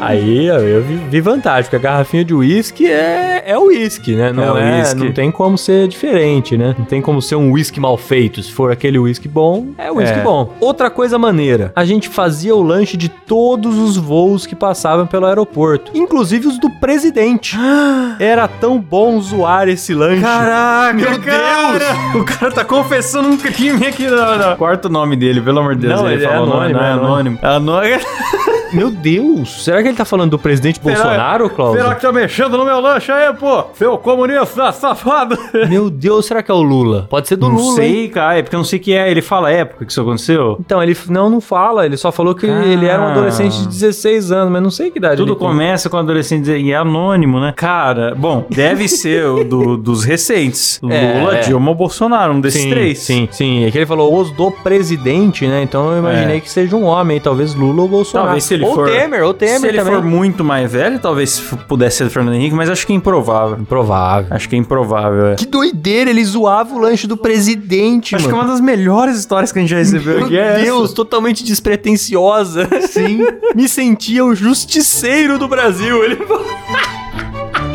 [0.00, 4.32] Aí eu vi, vi vantagem, porque a garrafinha de uísque é é uísque, né?
[4.32, 5.00] Não É é, uísque.
[5.00, 6.74] não tem como ser diferente, né?
[6.78, 8.42] Não tem como ser um uísque mal feito.
[8.42, 10.22] Se for aquele uísque bom, é uísque É.
[10.22, 10.52] bom.
[10.60, 14.71] Outra coisa maneira, a gente fazia o lanche de todos os voos que passavam
[15.06, 17.56] pelo aeroporto, inclusive os do presidente.
[18.18, 20.22] Era tão bom zoar esse lanche.
[20.22, 22.14] Caraca, meu Deus!
[22.14, 24.06] O cara tá confessando um crime aqui.
[24.06, 24.56] Não, não.
[24.56, 26.00] Quarto nome dele, pelo amor de Deus.
[26.00, 27.38] Não, ele é falou, anônimo, Não, é é anônimo.
[27.42, 28.00] Anônimo.
[28.72, 31.82] Meu Deus, será que ele tá falando do presidente Bolsonaro, Cláudio?
[31.82, 33.64] Será que tá mexendo no meu lanche aí, pô?
[33.74, 35.36] Seu comunista safado.
[35.68, 37.06] Meu Deus, será que é o Lula?
[37.10, 37.82] Pode ser do Não Lula.
[37.84, 37.92] hein?
[37.92, 39.10] sei, cara, é porque eu não sei o que é.
[39.10, 40.56] Ele fala a época que isso aconteceu.
[40.60, 44.32] Então, ele não, não fala, ele só falou que ele era um adolescente de 16
[44.32, 47.52] anos, mas não sei que idade Tudo começa com adolescente e é anônimo, né?
[47.56, 50.80] Cara, bom, deve ser o do- dos recentes.
[50.88, 51.40] É, Lula, é.
[51.40, 52.98] Dilma ou Bolsonaro, um desses sim, três.
[53.00, 53.64] Sim, sim.
[53.64, 55.62] É que ele falou os do presidente, né?
[55.62, 56.40] Então eu imaginei É.
[56.40, 58.28] que seja um homem, talvez Lula ou Bolsonaro.
[58.28, 58.88] Talvez se ele ou for.
[58.90, 59.94] Temer, ou Temer Se ele também.
[59.94, 63.58] for muito mais velho, talvez pudesse ser do Fernando Henrique, mas acho que é improvável.
[63.58, 64.26] Improvável.
[64.30, 65.34] Acho que é improvável, é.
[65.36, 68.44] Que doideira, ele zoava o lanche do presidente, Acho que é mano.
[68.48, 70.36] uma das melhores histórias que a gente já recebeu Meu aqui.
[70.38, 70.64] é essa.
[70.64, 72.68] Deus, totalmente despretensiosa.
[72.88, 73.20] Sim.
[73.54, 76.02] Me sentia o justiceiro do Brasil.
[76.04, 76.16] Ele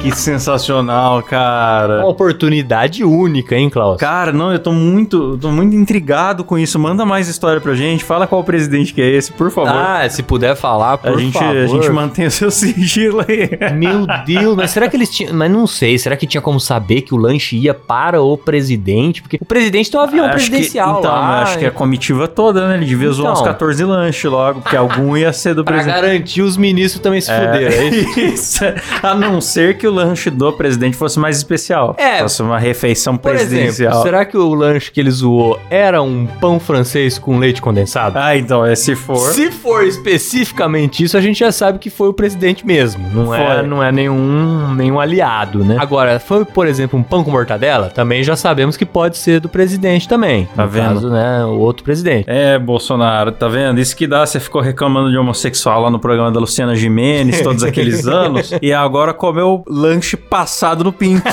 [0.01, 1.99] Que sensacional, cara.
[1.99, 3.97] Uma oportunidade única, hein, Klaus?
[3.99, 6.79] Cara, não, eu tô muito, tô muito intrigado com isso.
[6.79, 8.05] Manda mais história pra gente.
[8.05, 9.73] Fala qual presidente que é esse, por favor.
[9.75, 11.57] Ah, se puder falar, por a, gente, favor.
[11.57, 13.49] a gente mantém o seu sigilo aí.
[13.73, 15.33] Meu Deus, mas será que eles tinham.
[15.33, 19.21] Mas não sei, será que tinha como saber que o lanche ia para o presidente?
[19.21, 21.41] Porque o presidente tem um avião Acho que- presidencial então, lá.
[21.41, 22.75] acho que a comitiva toda, né?
[22.77, 23.51] Ele devia zoar uns Então.
[23.51, 26.01] 14 lanches logo, porque algum ia ser do Pra presidente.
[26.01, 28.07] garantir os ministros também se fuderam, é isso?
[28.37, 28.63] Isso.
[29.03, 31.95] A não ser que o lanche do presidente fosse mais especial.
[31.97, 32.19] É.
[32.19, 33.89] Fosse uma refeição presidencial.
[33.89, 38.17] exemplo, será que o lanche que ele zoou era um pão francês com leite condensado?
[38.17, 39.17] Ah, então, é se for.
[39.17, 43.07] Se for especificamente isso, a gente já sabe que foi o presidente mesmo.
[43.13, 45.77] Não é, não é nenhum, nenhum aliado, né?
[45.79, 47.89] Agora, foi, por exemplo, um pão com mortadela?
[47.89, 50.47] Também já sabemos que pode ser do presidente também.
[50.55, 50.93] Tá no vendo?
[50.95, 52.25] Caso, né, o outro presidente.
[52.27, 53.79] É, Bolsonaro, tá vendo?
[53.79, 57.63] Isso que dá, você ficou reclamando de homossexual lá no programa da Luciana Gimenez todos
[57.65, 61.23] aqueles anos, e agora comeu lanche passado no pinto.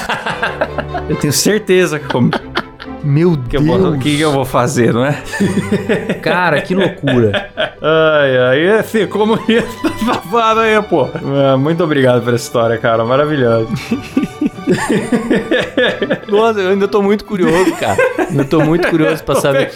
[1.08, 2.30] Eu tenho certeza que come.
[3.02, 5.12] Meu Que eu vou- O que, que eu vou fazer, não é?
[6.22, 7.50] Cara, que loucura.
[7.82, 9.68] Ai, ai, esse comunista
[10.06, 11.06] safado aí, pô.
[11.14, 13.04] Ah, Muito obrigado pela história, cara.
[13.04, 13.68] Maravilhoso.
[16.28, 17.98] Nossa, eu ainda tô muito curioso, cara.
[18.34, 19.70] Eu tô muito curioso pra saber.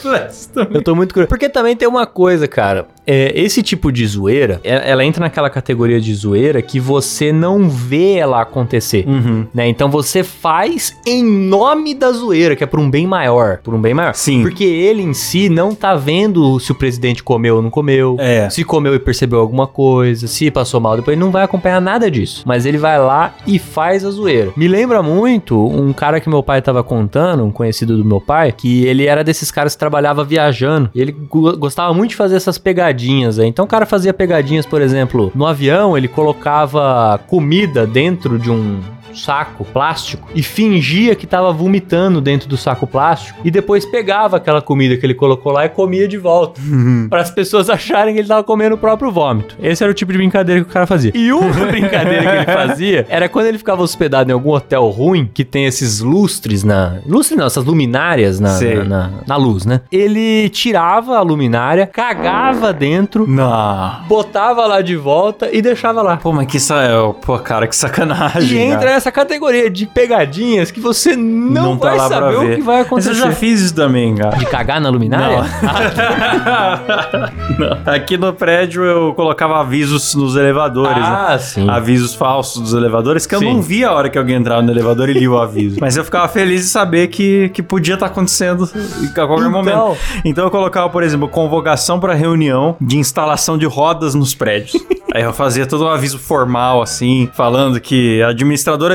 [0.72, 1.28] Eu tô muito curioso.
[1.28, 2.87] Porque também tem uma coisa, cara.
[3.11, 7.66] É, esse tipo de zoeira, é- ela entra naquela categoria de zoeira que você não
[7.68, 9.05] vê ela acontecer.
[9.09, 9.47] Uhum.
[9.55, 9.66] Né?
[9.66, 13.59] Então você faz em nome da zoeira, que é por um bem maior.
[13.64, 14.14] Por um bem maior.
[14.14, 14.42] Sim.
[14.42, 18.16] Porque ele em si não tá vendo se o presidente comeu ou não comeu.
[18.21, 18.51] É.
[18.51, 22.11] Se comeu e percebeu alguma coisa, se passou mal depois, ele não vai acompanhar nada
[22.11, 22.42] disso.
[22.44, 24.51] Mas ele vai lá e faz a zoeira.
[24.55, 28.53] Me lembra muito um cara que meu pai tava contando, um conhecido do meu pai,
[28.53, 30.90] que ele era desses caras que trabalhava viajando.
[30.94, 32.97] E ele go- gostava muito de fazer essas pegadinhas
[33.38, 33.48] aí.
[33.48, 38.80] Então o cara fazia pegadinhas, por exemplo, no avião ele colocava comida dentro de um
[39.14, 44.61] saco plástico e fingia que tava vomitando dentro do saco plástico e depois pegava aquela
[44.62, 46.61] comida que ele colocou lá e comia de volta
[47.09, 49.57] para as pessoas acharem que ele tava comendo o próprio vômito.
[49.62, 51.12] Esse era o tipo de brincadeira que o cara fazia.
[51.14, 55.29] E uma brincadeira que ele fazia era quando ele ficava hospedado em algum hotel ruim
[55.33, 59.81] que tem esses lustres na, lustre não, essas luminárias na, na, na- na luz, né?
[59.90, 64.01] Ele tirava a luminária, cagava dentro, Não.
[64.09, 66.16] botava lá de volta e deixava lá.
[66.16, 66.83] Pô, mas que sa...
[66.83, 68.59] é, Pô, cara, que sacanagem.
[68.59, 68.97] E entra.
[68.98, 72.87] Nessa categoria de pegadinhas que você não, vai tá pra saber o que vai Mas
[72.87, 73.11] acontecer.
[73.11, 74.37] eu já fiz isso também, cara.
[74.37, 75.38] De cagar na luminária?
[77.58, 77.78] Não.
[77.94, 81.02] Aqui no prédio eu colocava avisos nos elevadores, né?
[81.28, 81.68] Ah, sim.
[81.70, 83.54] Avisos falsos dos elevadores, que eu Sim.
[83.54, 85.76] não via a hora que alguém entrava no elevador e lia o aviso.
[85.80, 89.50] Mas eu ficava feliz de saber que, que podia estar acontecendo a qualquer Então.
[89.50, 89.96] momento.
[90.24, 94.72] Então eu colocava, por exemplo, convocação para reunião de instalação de rodas nos prédios.
[95.14, 98.32] Aí eu fazia todo um aviso formal, assim, falando que a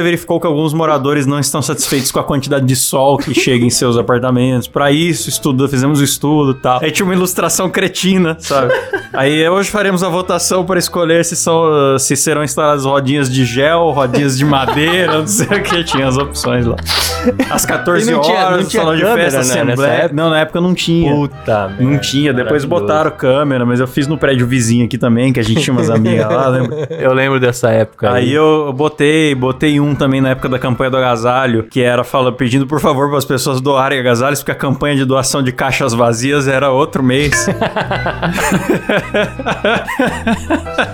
[0.01, 3.69] verificou que alguns moradores não estão satisfeitos com a quantidade de sol que chega em
[3.69, 4.67] seus apartamentos.
[4.67, 6.79] Para isso, estudo, fizemos o estudo e tal.
[6.81, 8.73] Aí tinha uma ilustração cretina, sabe?
[9.13, 13.91] Aí hoje faremos a votação para escolher se, são, se serão instaladas rodinhas de gel,
[13.91, 15.83] rodinhas de madeira, não sei o que.
[15.83, 16.75] Tinha as opções lá.
[17.49, 20.09] Às 14 E não horas, tinha- não tinha salão de câmera, festa, né, assembleia.
[20.13, 21.13] Não, na época não tinha.
[21.13, 21.83] Puta merda.
[21.83, 25.43] Não tinha, depois botaram câmera, mas eu fiz no prédio vizinho aqui também, que a
[25.43, 26.87] gente tinha umas amigas lá, lembra?
[27.03, 28.11] Eu lembro dessa época.
[28.11, 32.31] Aí eu botei, botei um também na época da campanha do agasalho, que era fala,
[32.31, 35.93] pedindo por favor para as pessoas doarem agasalhos, porque a campanha de doação de caixas
[35.93, 37.47] vazias era outro mês.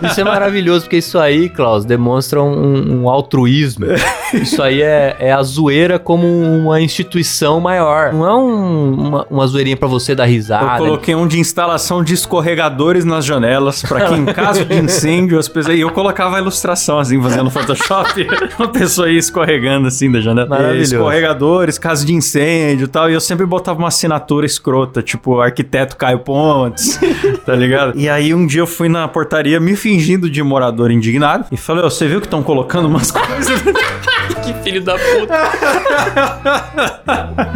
[0.10, 3.86] Isso é maravilhoso, porque isso aí, Klaus, demonstra um, um altruísmo.
[4.34, 8.14] Isso aí é, é a zoeira como uma instituição maior.
[8.14, 10.78] Não é um- uma, uma zoeirinha pra você dar Eu risada.
[10.78, 15.48] coloquei um de instalação de escorregadores nas janelas, pra que em caso de incêndio as
[15.48, 15.78] pessoas.
[15.78, 18.28] E eu colocava a ilustração assim, fazendo Photoshop,
[18.80, 20.48] pessoa ia escorregando assim da janela.
[20.48, 20.96] Maravilhoso.
[20.96, 23.10] Escorregadores, caso de incêndio e tal.
[23.10, 27.00] E eu sempre botava uma assinatura escrota, tipo arquiteto Caio Pontes,
[27.46, 27.98] tá ligado?
[27.98, 31.84] E aí um dia eu fui na portaria me fingindo de morador indignado e falei:
[31.84, 33.62] Ô, você viu que estão colocando umas coisas.
[34.44, 35.34] Que filho da puta.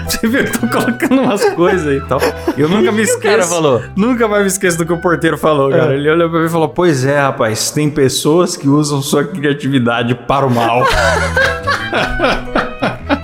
[0.07, 2.19] Você viu que estão colocando umas coisas aí e tal.
[2.57, 3.21] Eu nunca me esqueço.
[3.21, 3.81] cara falou?
[3.95, 5.93] Nunca mais me esqueço do que o porteiro falou, cara.
[5.95, 10.15] Ele olhou pra mim e falou: Pois é, rapaz, tem pessoas que usam sua criatividade
[10.15, 10.83] para o mal.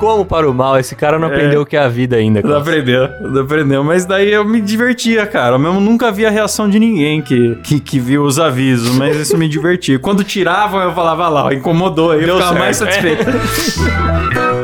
[0.09, 2.41] Como para o mal, esse cara não aprendeu o que é a vida ainda.
[2.41, 2.67] Não Klaus.
[2.67, 3.83] aprendeu, não aprendeu.
[3.83, 5.53] Mas daí eu me divertia, cara.
[5.55, 9.15] Eu mesmo nunca vi a reação de ninguém que, que, que viu os avisos, mas
[9.15, 9.99] isso me divertia.
[9.99, 12.15] Quando tiravam, eu falava lá, ó, incomodou.
[12.15, 12.91] Eu Deu ficava mais certo.
[12.91, 13.23] satisfeito.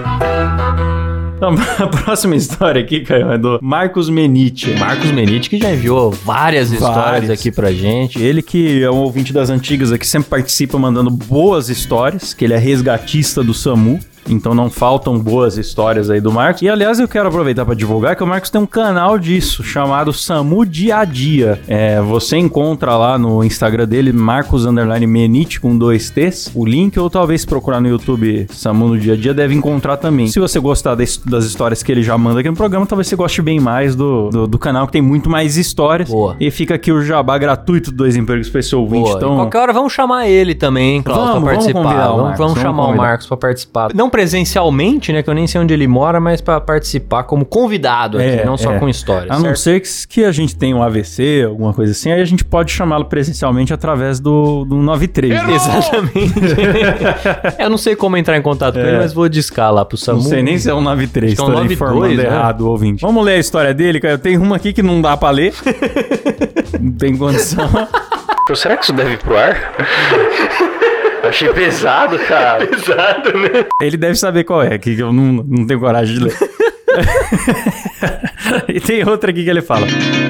[1.37, 4.71] Então, a próxima história aqui, Caio, é do Marcos Menite.
[4.79, 7.29] Marcos Menite que já enviou várias histórias Várias.
[7.29, 8.19] aqui pra gente.
[8.23, 12.53] Ele que é um ouvinte das antigas aqui, sempre participa mandando boas histórias, que ele
[12.53, 13.99] é resgatista do SAMU.
[14.29, 16.61] Então não faltam boas histórias aí do Marcos.
[16.61, 20.11] E aliás, eu quero aproveitar para divulgar que o Marcos tem um canal disso, chamado
[20.13, 21.59] Samu Dia a Dia.
[21.67, 26.99] É, você encontra lá no Instagram dele, Marcos Underline Menite com dois T's, o link,
[26.99, 30.27] ou talvez procurar no YouTube Samu no Dia a Dia, deve encontrar também.
[30.27, 33.15] Se você gostar das, das histórias que ele já manda aqui no programa, talvez você
[33.15, 36.09] goste bem mais do, do, do canal, que tem muito mais histórias.
[36.09, 36.35] Boa.
[36.39, 39.03] E fica aqui o jabá gratuito do Dois Empregos pra esse ouvinte.
[39.05, 39.17] Boa.
[39.17, 41.81] Então, E qualquer hora vamos chamar ele também, Vamos, pra vamos participar.
[41.83, 43.03] convidar o vamos, Marcos, vamos vamos chamar o convidar.
[43.03, 43.93] Marcos pra participar.
[43.93, 48.17] Não presencialmente, né, que eu nem sei onde ele mora, mas pra participar como convidado
[48.17, 48.79] aqui, É, não só é.
[48.79, 49.29] com histórias.
[49.29, 49.59] A não certo?
[49.59, 52.71] ser que, que a gente tenha um AVC, alguma coisa assim, aí a gente pode
[52.71, 55.43] chamá-lo presencialmente através do, do 93.
[55.45, 55.53] né?
[55.53, 56.33] Exatamente.
[57.59, 60.21] eu não sei como entrar em contato com ele, mas vou discar lá pro SAMU.
[60.21, 60.23] É.
[60.23, 62.23] Não sei nem se é um 93, Acho que é um tô 92, informando né?
[62.25, 63.01] errado o ouvinte.
[63.01, 64.13] Vamos ler a história dele, cara.
[64.13, 65.53] Eu tenho uma aqui que não dá pra ler.
[66.79, 67.69] não tem condição.
[68.55, 69.73] Será que isso deve ir pro ar?
[71.27, 72.65] Achei pesado, cara.
[72.67, 73.65] Pesado, né?
[73.81, 76.37] Ele deve saber qual é, que eu não, não tenho coragem de ler.
[78.67, 79.85] e tem outra aqui que ele fala: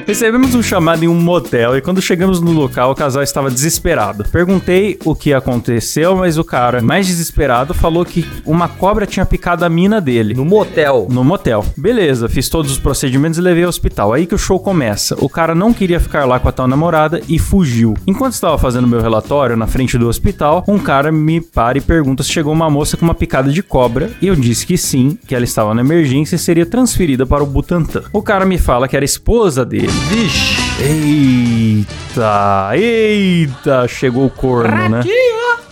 [0.05, 4.25] Recebemos um chamado em um motel e quando chegamos no local, o casal estava desesperado.
[4.31, 9.65] Perguntei o que aconteceu, mas o cara, mais desesperado, falou que uma cobra tinha picado
[9.65, 10.33] a mina dele.
[10.33, 11.07] No motel.
[11.09, 11.65] No motel.
[11.77, 14.13] Beleza, fiz todos os procedimentos e levei ao hospital.
[14.13, 15.15] Aí que o show começa.
[15.19, 17.95] O cara não queria ficar lá com a tal namorada e fugiu.
[18.07, 22.23] Enquanto estava fazendo meu relatório na frente do hospital, um cara me para e pergunta
[22.23, 24.11] se chegou uma moça com uma picada de cobra.
[24.21, 27.47] E eu disse que sim, que ela estava na emergência e seria transferida para o
[27.65, 28.03] Butantan.
[28.13, 29.87] O cara me fala que era esposa dele.
[29.87, 30.55] Vixe.
[30.81, 35.01] Eita, eita, chegou o corno, né?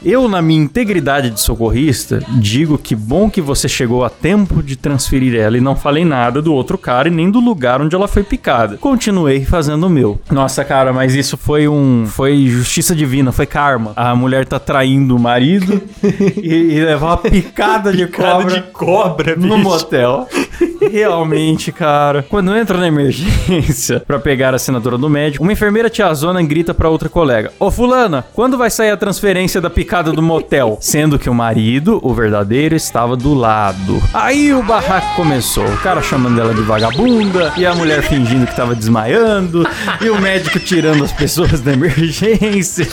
[0.04, 4.76] Eu, na minha integridade de socorrista, digo que bom que você chegou a tempo de
[4.76, 8.08] transferir ela e não falei nada do outro cara e nem do lugar onde ela
[8.08, 8.76] foi picada.
[8.78, 10.20] Continuei fazendo o meu.
[10.30, 12.06] Nossa, cara, mas isso foi um.
[12.06, 13.94] Foi justiça divina, foi karma.
[13.96, 18.62] A mulher tá traindo o marido e, e levar uma picada de cobra.
[18.74, 20.28] cobra, No motel.
[20.92, 22.26] Realmente, cara.
[22.30, 26.90] Quando entra na emergência pra pegar a assinatura do médico, uma enfermeira tiazona grita pra
[26.90, 30.78] outra colega: Ô fulana, quando vai sair a transferência da picada do motel?
[30.82, 34.02] Sendo que o marido, o verdadeiro, estava do lado.
[34.14, 35.66] Aí o barraco começou.
[35.66, 39.68] O cara chamando ela de vagabunda e a mulher fingindo que tava desmaiando
[40.02, 42.88] e o médico tirando as pessoas da emergência.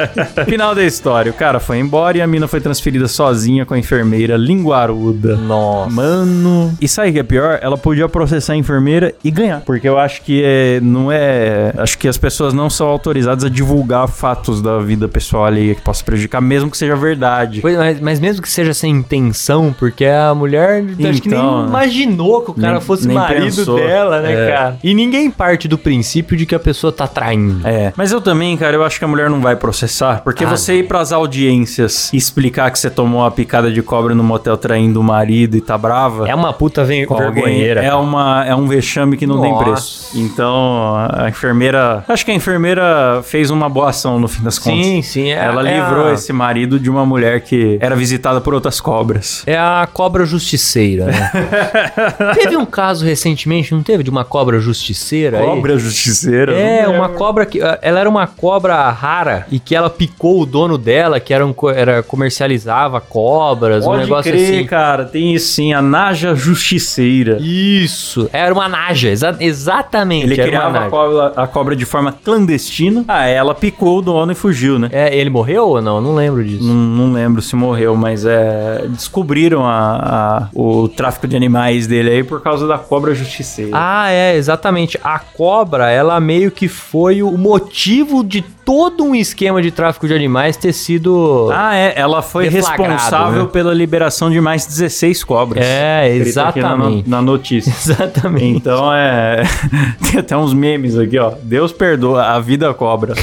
[0.48, 1.30] Final da história.
[1.30, 5.36] O cara foi embora e a mina foi transferida sozinha com a enfermeira linguaruda.
[5.36, 5.90] Nossa.
[5.90, 6.74] Mano.
[6.80, 7.58] E sabe o que é pior?
[7.60, 9.60] Ela podia processar a enfermeira e ganhar.
[9.60, 11.74] Porque eu acho que é, não é.
[11.76, 15.82] Acho que as pessoas não são autorizadas a divulgar fatos da vida pessoal alheia que
[15.82, 17.60] possa prejudicar, mesmo que seja verdade.
[17.60, 21.62] Pois, mas, mas mesmo que seja sem intenção, porque a mulher acho que nem Então,
[21.62, 21.68] né?
[21.68, 23.76] imaginou que o cara Nem- fosse nem marido pensou.
[23.76, 24.52] dela, né, É.
[24.52, 24.78] cara?
[24.82, 27.66] E ninguém parte do princípio de que a pessoa tá traindo.
[27.66, 30.48] É, mas eu também, cara, eu acho que a mulher não vai processar, porque Ah,
[30.48, 34.56] você ir pras audiências e explicar que você tomou uma picada de cobra no motel
[34.56, 36.28] traindo o marido e tá brava.
[36.28, 37.82] É uma puta alguém, vergonheira.
[37.82, 39.64] É, uma, é um vexame que não tem Nossa.
[39.64, 40.10] preço.
[40.14, 42.04] Então, a enfermeira.
[42.08, 44.84] Acho que a enfermeira fez uma boa ação no fim das contas.
[44.84, 45.28] Sim, sim.
[45.30, 48.80] É, Ela é livrou a- esse marido de uma mulher que era visitada por outras
[48.80, 49.42] cobras.
[49.46, 51.30] É a cobra justiceira, né?
[52.34, 54.02] teve um caso recentemente, não teve?
[54.02, 55.44] De uma cobra justiceira aí?
[55.44, 56.52] Cobra justiceira.
[56.52, 57.60] É, não uma cobra que.
[57.82, 61.54] Ela era uma cobra rara e que ela picou o dono dela, que era, um,
[61.74, 64.66] era comercializava cobras, um Pode negócio crer, assim.
[64.66, 65.04] cara.
[65.04, 67.38] Tem sim, a Naja Justiceira.
[67.40, 70.26] Isso, era uma naja, exa- exatamente.
[70.26, 73.04] Ele criava a cobra, a cobra de forma clandestina.
[73.08, 74.88] Ah, ela picou o dono e fugiu, né?
[74.92, 76.00] É, ele morreu ou não?
[76.00, 76.64] Não lembro disso.
[76.64, 78.84] Não, não lembro se morreu, mas é.
[78.88, 83.70] Descobriram a, a- o tráfico de animais dele aí por causa da cobra justiceira.
[83.74, 84.98] Ah, é, exatamente.
[85.04, 90.12] A cobra, ela meio que foi o motivo de todo um esquema de tráfico de
[90.12, 91.48] animais ter sido.
[91.52, 91.94] Ah, é.
[91.96, 93.48] Ela foi responsável né?
[93.50, 95.64] pela liberação de mais 16 cobras.
[95.64, 97.08] É, aqui na, exatamente.
[97.08, 97.70] na notícia.
[97.86, 98.56] Exatamente.
[98.56, 99.44] Então é.
[100.10, 101.32] Tem até uns memes aqui, ó.
[101.40, 103.14] Deus perdoa, a vida cobra.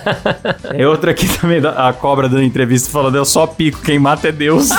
[0.72, 4.32] é outra aqui também, a cobra dando entrevista falando: eu só pico, quem mata é
[4.32, 4.70] Deus.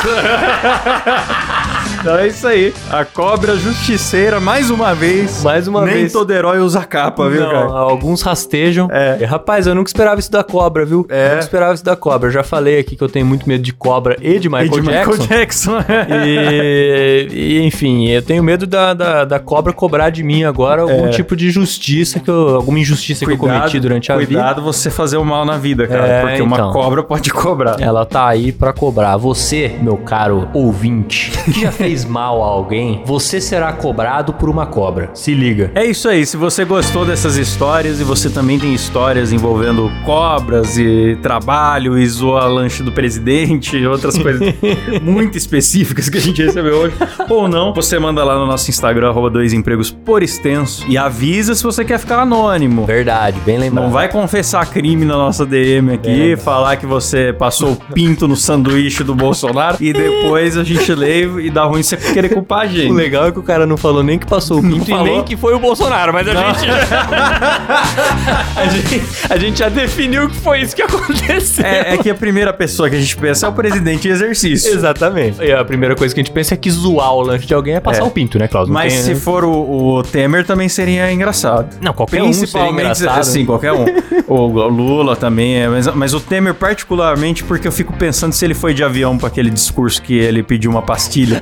[2.02, 2.74] Então é isso aí.
[2.90, 5.44] A cobra justiceira, mais uma vez.
[5.44, 6.12] Mais uma Nem vez.
[6.14, 7.66] todo herói usa capa, viu, Não, cara?
[7.72, 8.90] alguns rastejam.
[8.92, 9.18] É.
[9.22, 11.06] E, Rapaz, eu nunca esperava isso da cobra, viu?
[11.10, 11.26] É.
[11.26, 12.28] Eu nunca esperava isso da cobra.
[12.28, 14.82] Eu já falei aqui que eu tenho muito medo de cobra e de Michael E
[14.82, 15.12] de Jackson.
[15.12, 15.78] Michael Jackson.
[16.26, 21.08] E, e, enfim, eu tenho medo da, da, da cobra cobrar de mim agora algum
[21.08, 21.10] É.
[21.10, 24.28] tipo de justiça, que eu, alguma injustiça que eu cometi durante a vida.
[24.34, 26.08] Cuidado você fazer o mal na vida, cara.
[26.08, 26.72] É, porque uma então.
[26.72, 27.78] cobra pode cobrar.
[27.80, 29.18] Ela tá aí pra cobrar.
[29.18, 34.66] Você, meu caro ouvinte, que já fez mal a alguém, você será cobrado por uma
[34.66, 35.10] cobra.
[35.14, 35.72] Se liga.
[35.76, 40.78] É isso aí, se você gostou dessas histórias e você também tem histórias envolvendo cobras
[40.78, 44.54] e trabalho e zoa lanche do presidente e outras coisas
[45.02, 46.96] muito específicas que a gente recebeu hoje,
[47.30, 51.56] ou não, você manda lá no nosso Instagram, arroba dois empregos por extenso e avisa
[51.56, 52.86] se você quer ficar anônimo.
[52.86, 53.86] Verdade, bem lembrado.
[53.86, 58.36] Não vai confessar crime na nossa DM aqui, falar que você passou o pinto no
[58.36, 62.68] sanduíche do Bolsonaro e depois a gente lê e dá ruim você querer culpar a
[62.68, 62.90] gente.
[62.92, 65.24] O legal é que o cara não falou nem que passou o pinto e nem
[65.24, 66.66] que foi o Bolsonaro, mas a gente,
[68.56, 69.02] a gente.
[69.30, 71.66] A gente já definiu que foi isso que aconteceu.
[71.66, 74.74] É, é que a primeira pessoa que a gente pensa é o presidente em exercício.
[74.74, 75.42] Exatamente.
[75.42, 77.76] E a primeira coisa que a gente pensa é que zoar o lanche de alguém
[77.76, 78.04] é passar É.
[78.04, 78.50] o pinto, né?
[78.54, 79.16] Não Mas tem, se né?
[79.16, 81.76] for o, o Temer também seria engraçado.
[81.82, 83.20] Não, qualquer um seria Principalmente, engraçado.
[83.20, 83.86] assim, qualquer um.
[84.28, 88.54] o Lula também é, mas, mas o Temer particularmente porque eu fico pensando se ele
[88.54, 91.42] foi de avião para aquele discurso que ele pediu uma pastilha.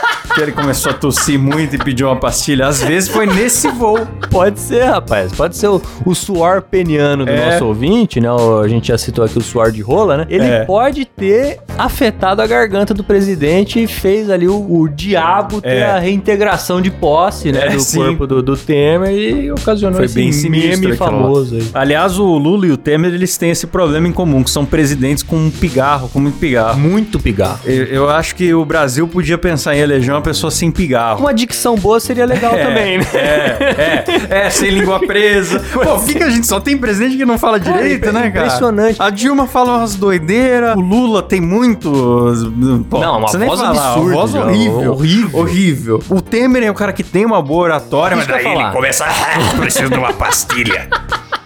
[0.33, 2.67] que ele começou a tossir muito e pediu uma pastilha.
[2.67, 3.99] Às vezes foi nesse voo.
[4.29, 5.31] Pode ser, rapaz.
[5.33, 7.51] Pode ser o, o suor peniano do É.
[7.51, 8.31] nosso ouvinte, né?
[8.31, 10.25] O- a gente já citou aqui o suor de rola, né?
[10.29, 10.65] Ele É.
[10.65, 15.91] pode ter afetado a garganta do presidente e fez ali o, o diabo ter É.
[15.91, 17.67] a reintegração de posse, né?
[17.67, 17.97] É, do sim.
[17.97, 21.67] corpo do, do Temer e ocasionou Foi esse bem meme famoso aí.
[21.73, 25.23] Aliás, o Lula e o Temer, eles têm esse problema em comum, que são presidentes
[25.23, 26.79] com um pigarro, com muito pigarro.
[26.79, 27.59] Muito pigarro.
[27.65, 31.19] Eu, eu acho que o Brasil podia pensar em eleger uma pessoa sem pigarro.
[31.21, 33.05] Uma dicção boa seria legal É, também, né?
[33.13, 35.59] É, é, é, sem língua presa.
[35.73, 38.45] Pô, por que, que a gente só tem presidente que não fala direito, né, cara?
[38.45, 39.01] impressionante.
[39.01, 42.43] A Dilma fala umas doideiras, o Lula tem muitos.
[42.89, 45.39] Pô, Não, uma voz falar, absurda, Uma voz horrível, horrível.
[45.39, 46.03] horrível.
[46.09, 48.71] O Temer é o cara que tem uma boa oratória, mas daí ele falar.
[48.71, 49.05] começa.
[49.09, 50.87] "Ah, Preciso de uma pastilha.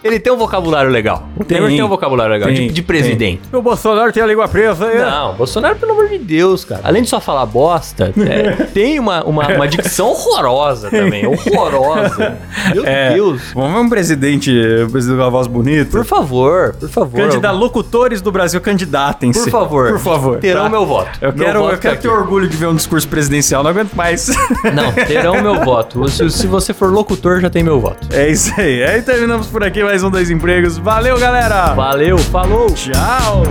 [0.06, 1.28] Ele tem um vocabulário legal.
[1.36, 3.42] O Temer tem, um vocabulário legal, tem, de, de, presidente.
[3.50, 3.60] Tem.
[3.60, 4.86] O Bolsonaro tem a língua presa.
[4.86, 5.04] É?
[5.04, 6.82] Não, Bolsonaro, pelo amor de Deus, cara.
[6.84, 11.26] Além de só falar bosta, é, tem uma, uma, uma, dicção horrorosa também.
[11.26, 12.38] Horrorosa.
[12.72, 13.42] Meu é, Deus.
[13.56, 14.52] Vamos ver um presidente,
[14.88, 15.90] um presidente com uma voz bonita?
[15.90, 17.22] Por favor, por favor.
[17.22, 19.42] Candida, locutores do Brasil, candidatem-se.
[19.46, 19.90] Por favor.
[19.90, 20.38] Por favor.
[20.38, 20.70] Terão tá?
[20.70, 21.18] meu voto.
[21.20, 22.08] Eu quero, voto eu quero tá ter aqui.
[22.08, 24.30] orgulho de ver um discurso presidencial, não aguento mais.
[24.76, 26.08] Não, terão meu voto.
[26.10, 28.08] Se, se você for locutor, já tem meu voto.
[28.12, 28.84] É isso aí.
[28.84, 30.78] Aí terminamos por aqui, mas 110 empregos.
[30.78, 31.74] Valeu, galera!
[31.74, 32.68] Valeu, falou!
[32.72, 33.44] Tchau!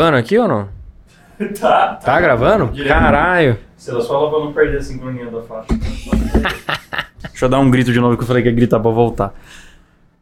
[0.00, 0.68] Gravando aqui ou não?
[1.58, 1.94] Tá.
[2.04, 2.70] Tá gravando?
[2.86, 3.56] Caralho.
[3.74, 5.68] Silas, fala pra não perder a sincronia da faixa.
[7.30, 9.32] Deixa eu dar um grito de novo que eu falei que ia gritar pra voltar.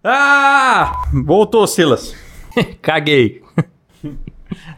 [0.05, 0.93] Ah!
[1.24, 2.14] Voltou, Silas.
[2.81, 3.43] Caguei.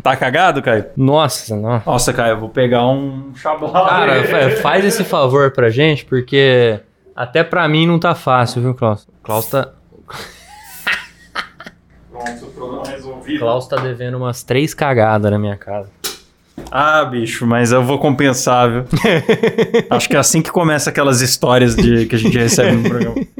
[0.02, 0.86] Tá cagado, Caio?
[0.96, 1.82] Nossa, não.
[1.84, 3.70] Nossa, Caio, eu vou pegar um chablau.
[3.72, 6.80] Cara, fa- faz esse favor pra gente, porque
[7.14, 9.06] até pra mim não tá fácil, viu, Klaus?
[9.22, 9.68] Klaus tá,
[12.24, 13.38] Pronto, o problema resolvido.
[13.38, 15.88] Klaus tá devendo umas três cagadas na minha casa.
[16.70, 18.84] Ah, bicho, mas eu vou compensar, viu?
[19.88, 23.14] Acho que é assim que começa aquelas histórias de, que a gente recebe no programa.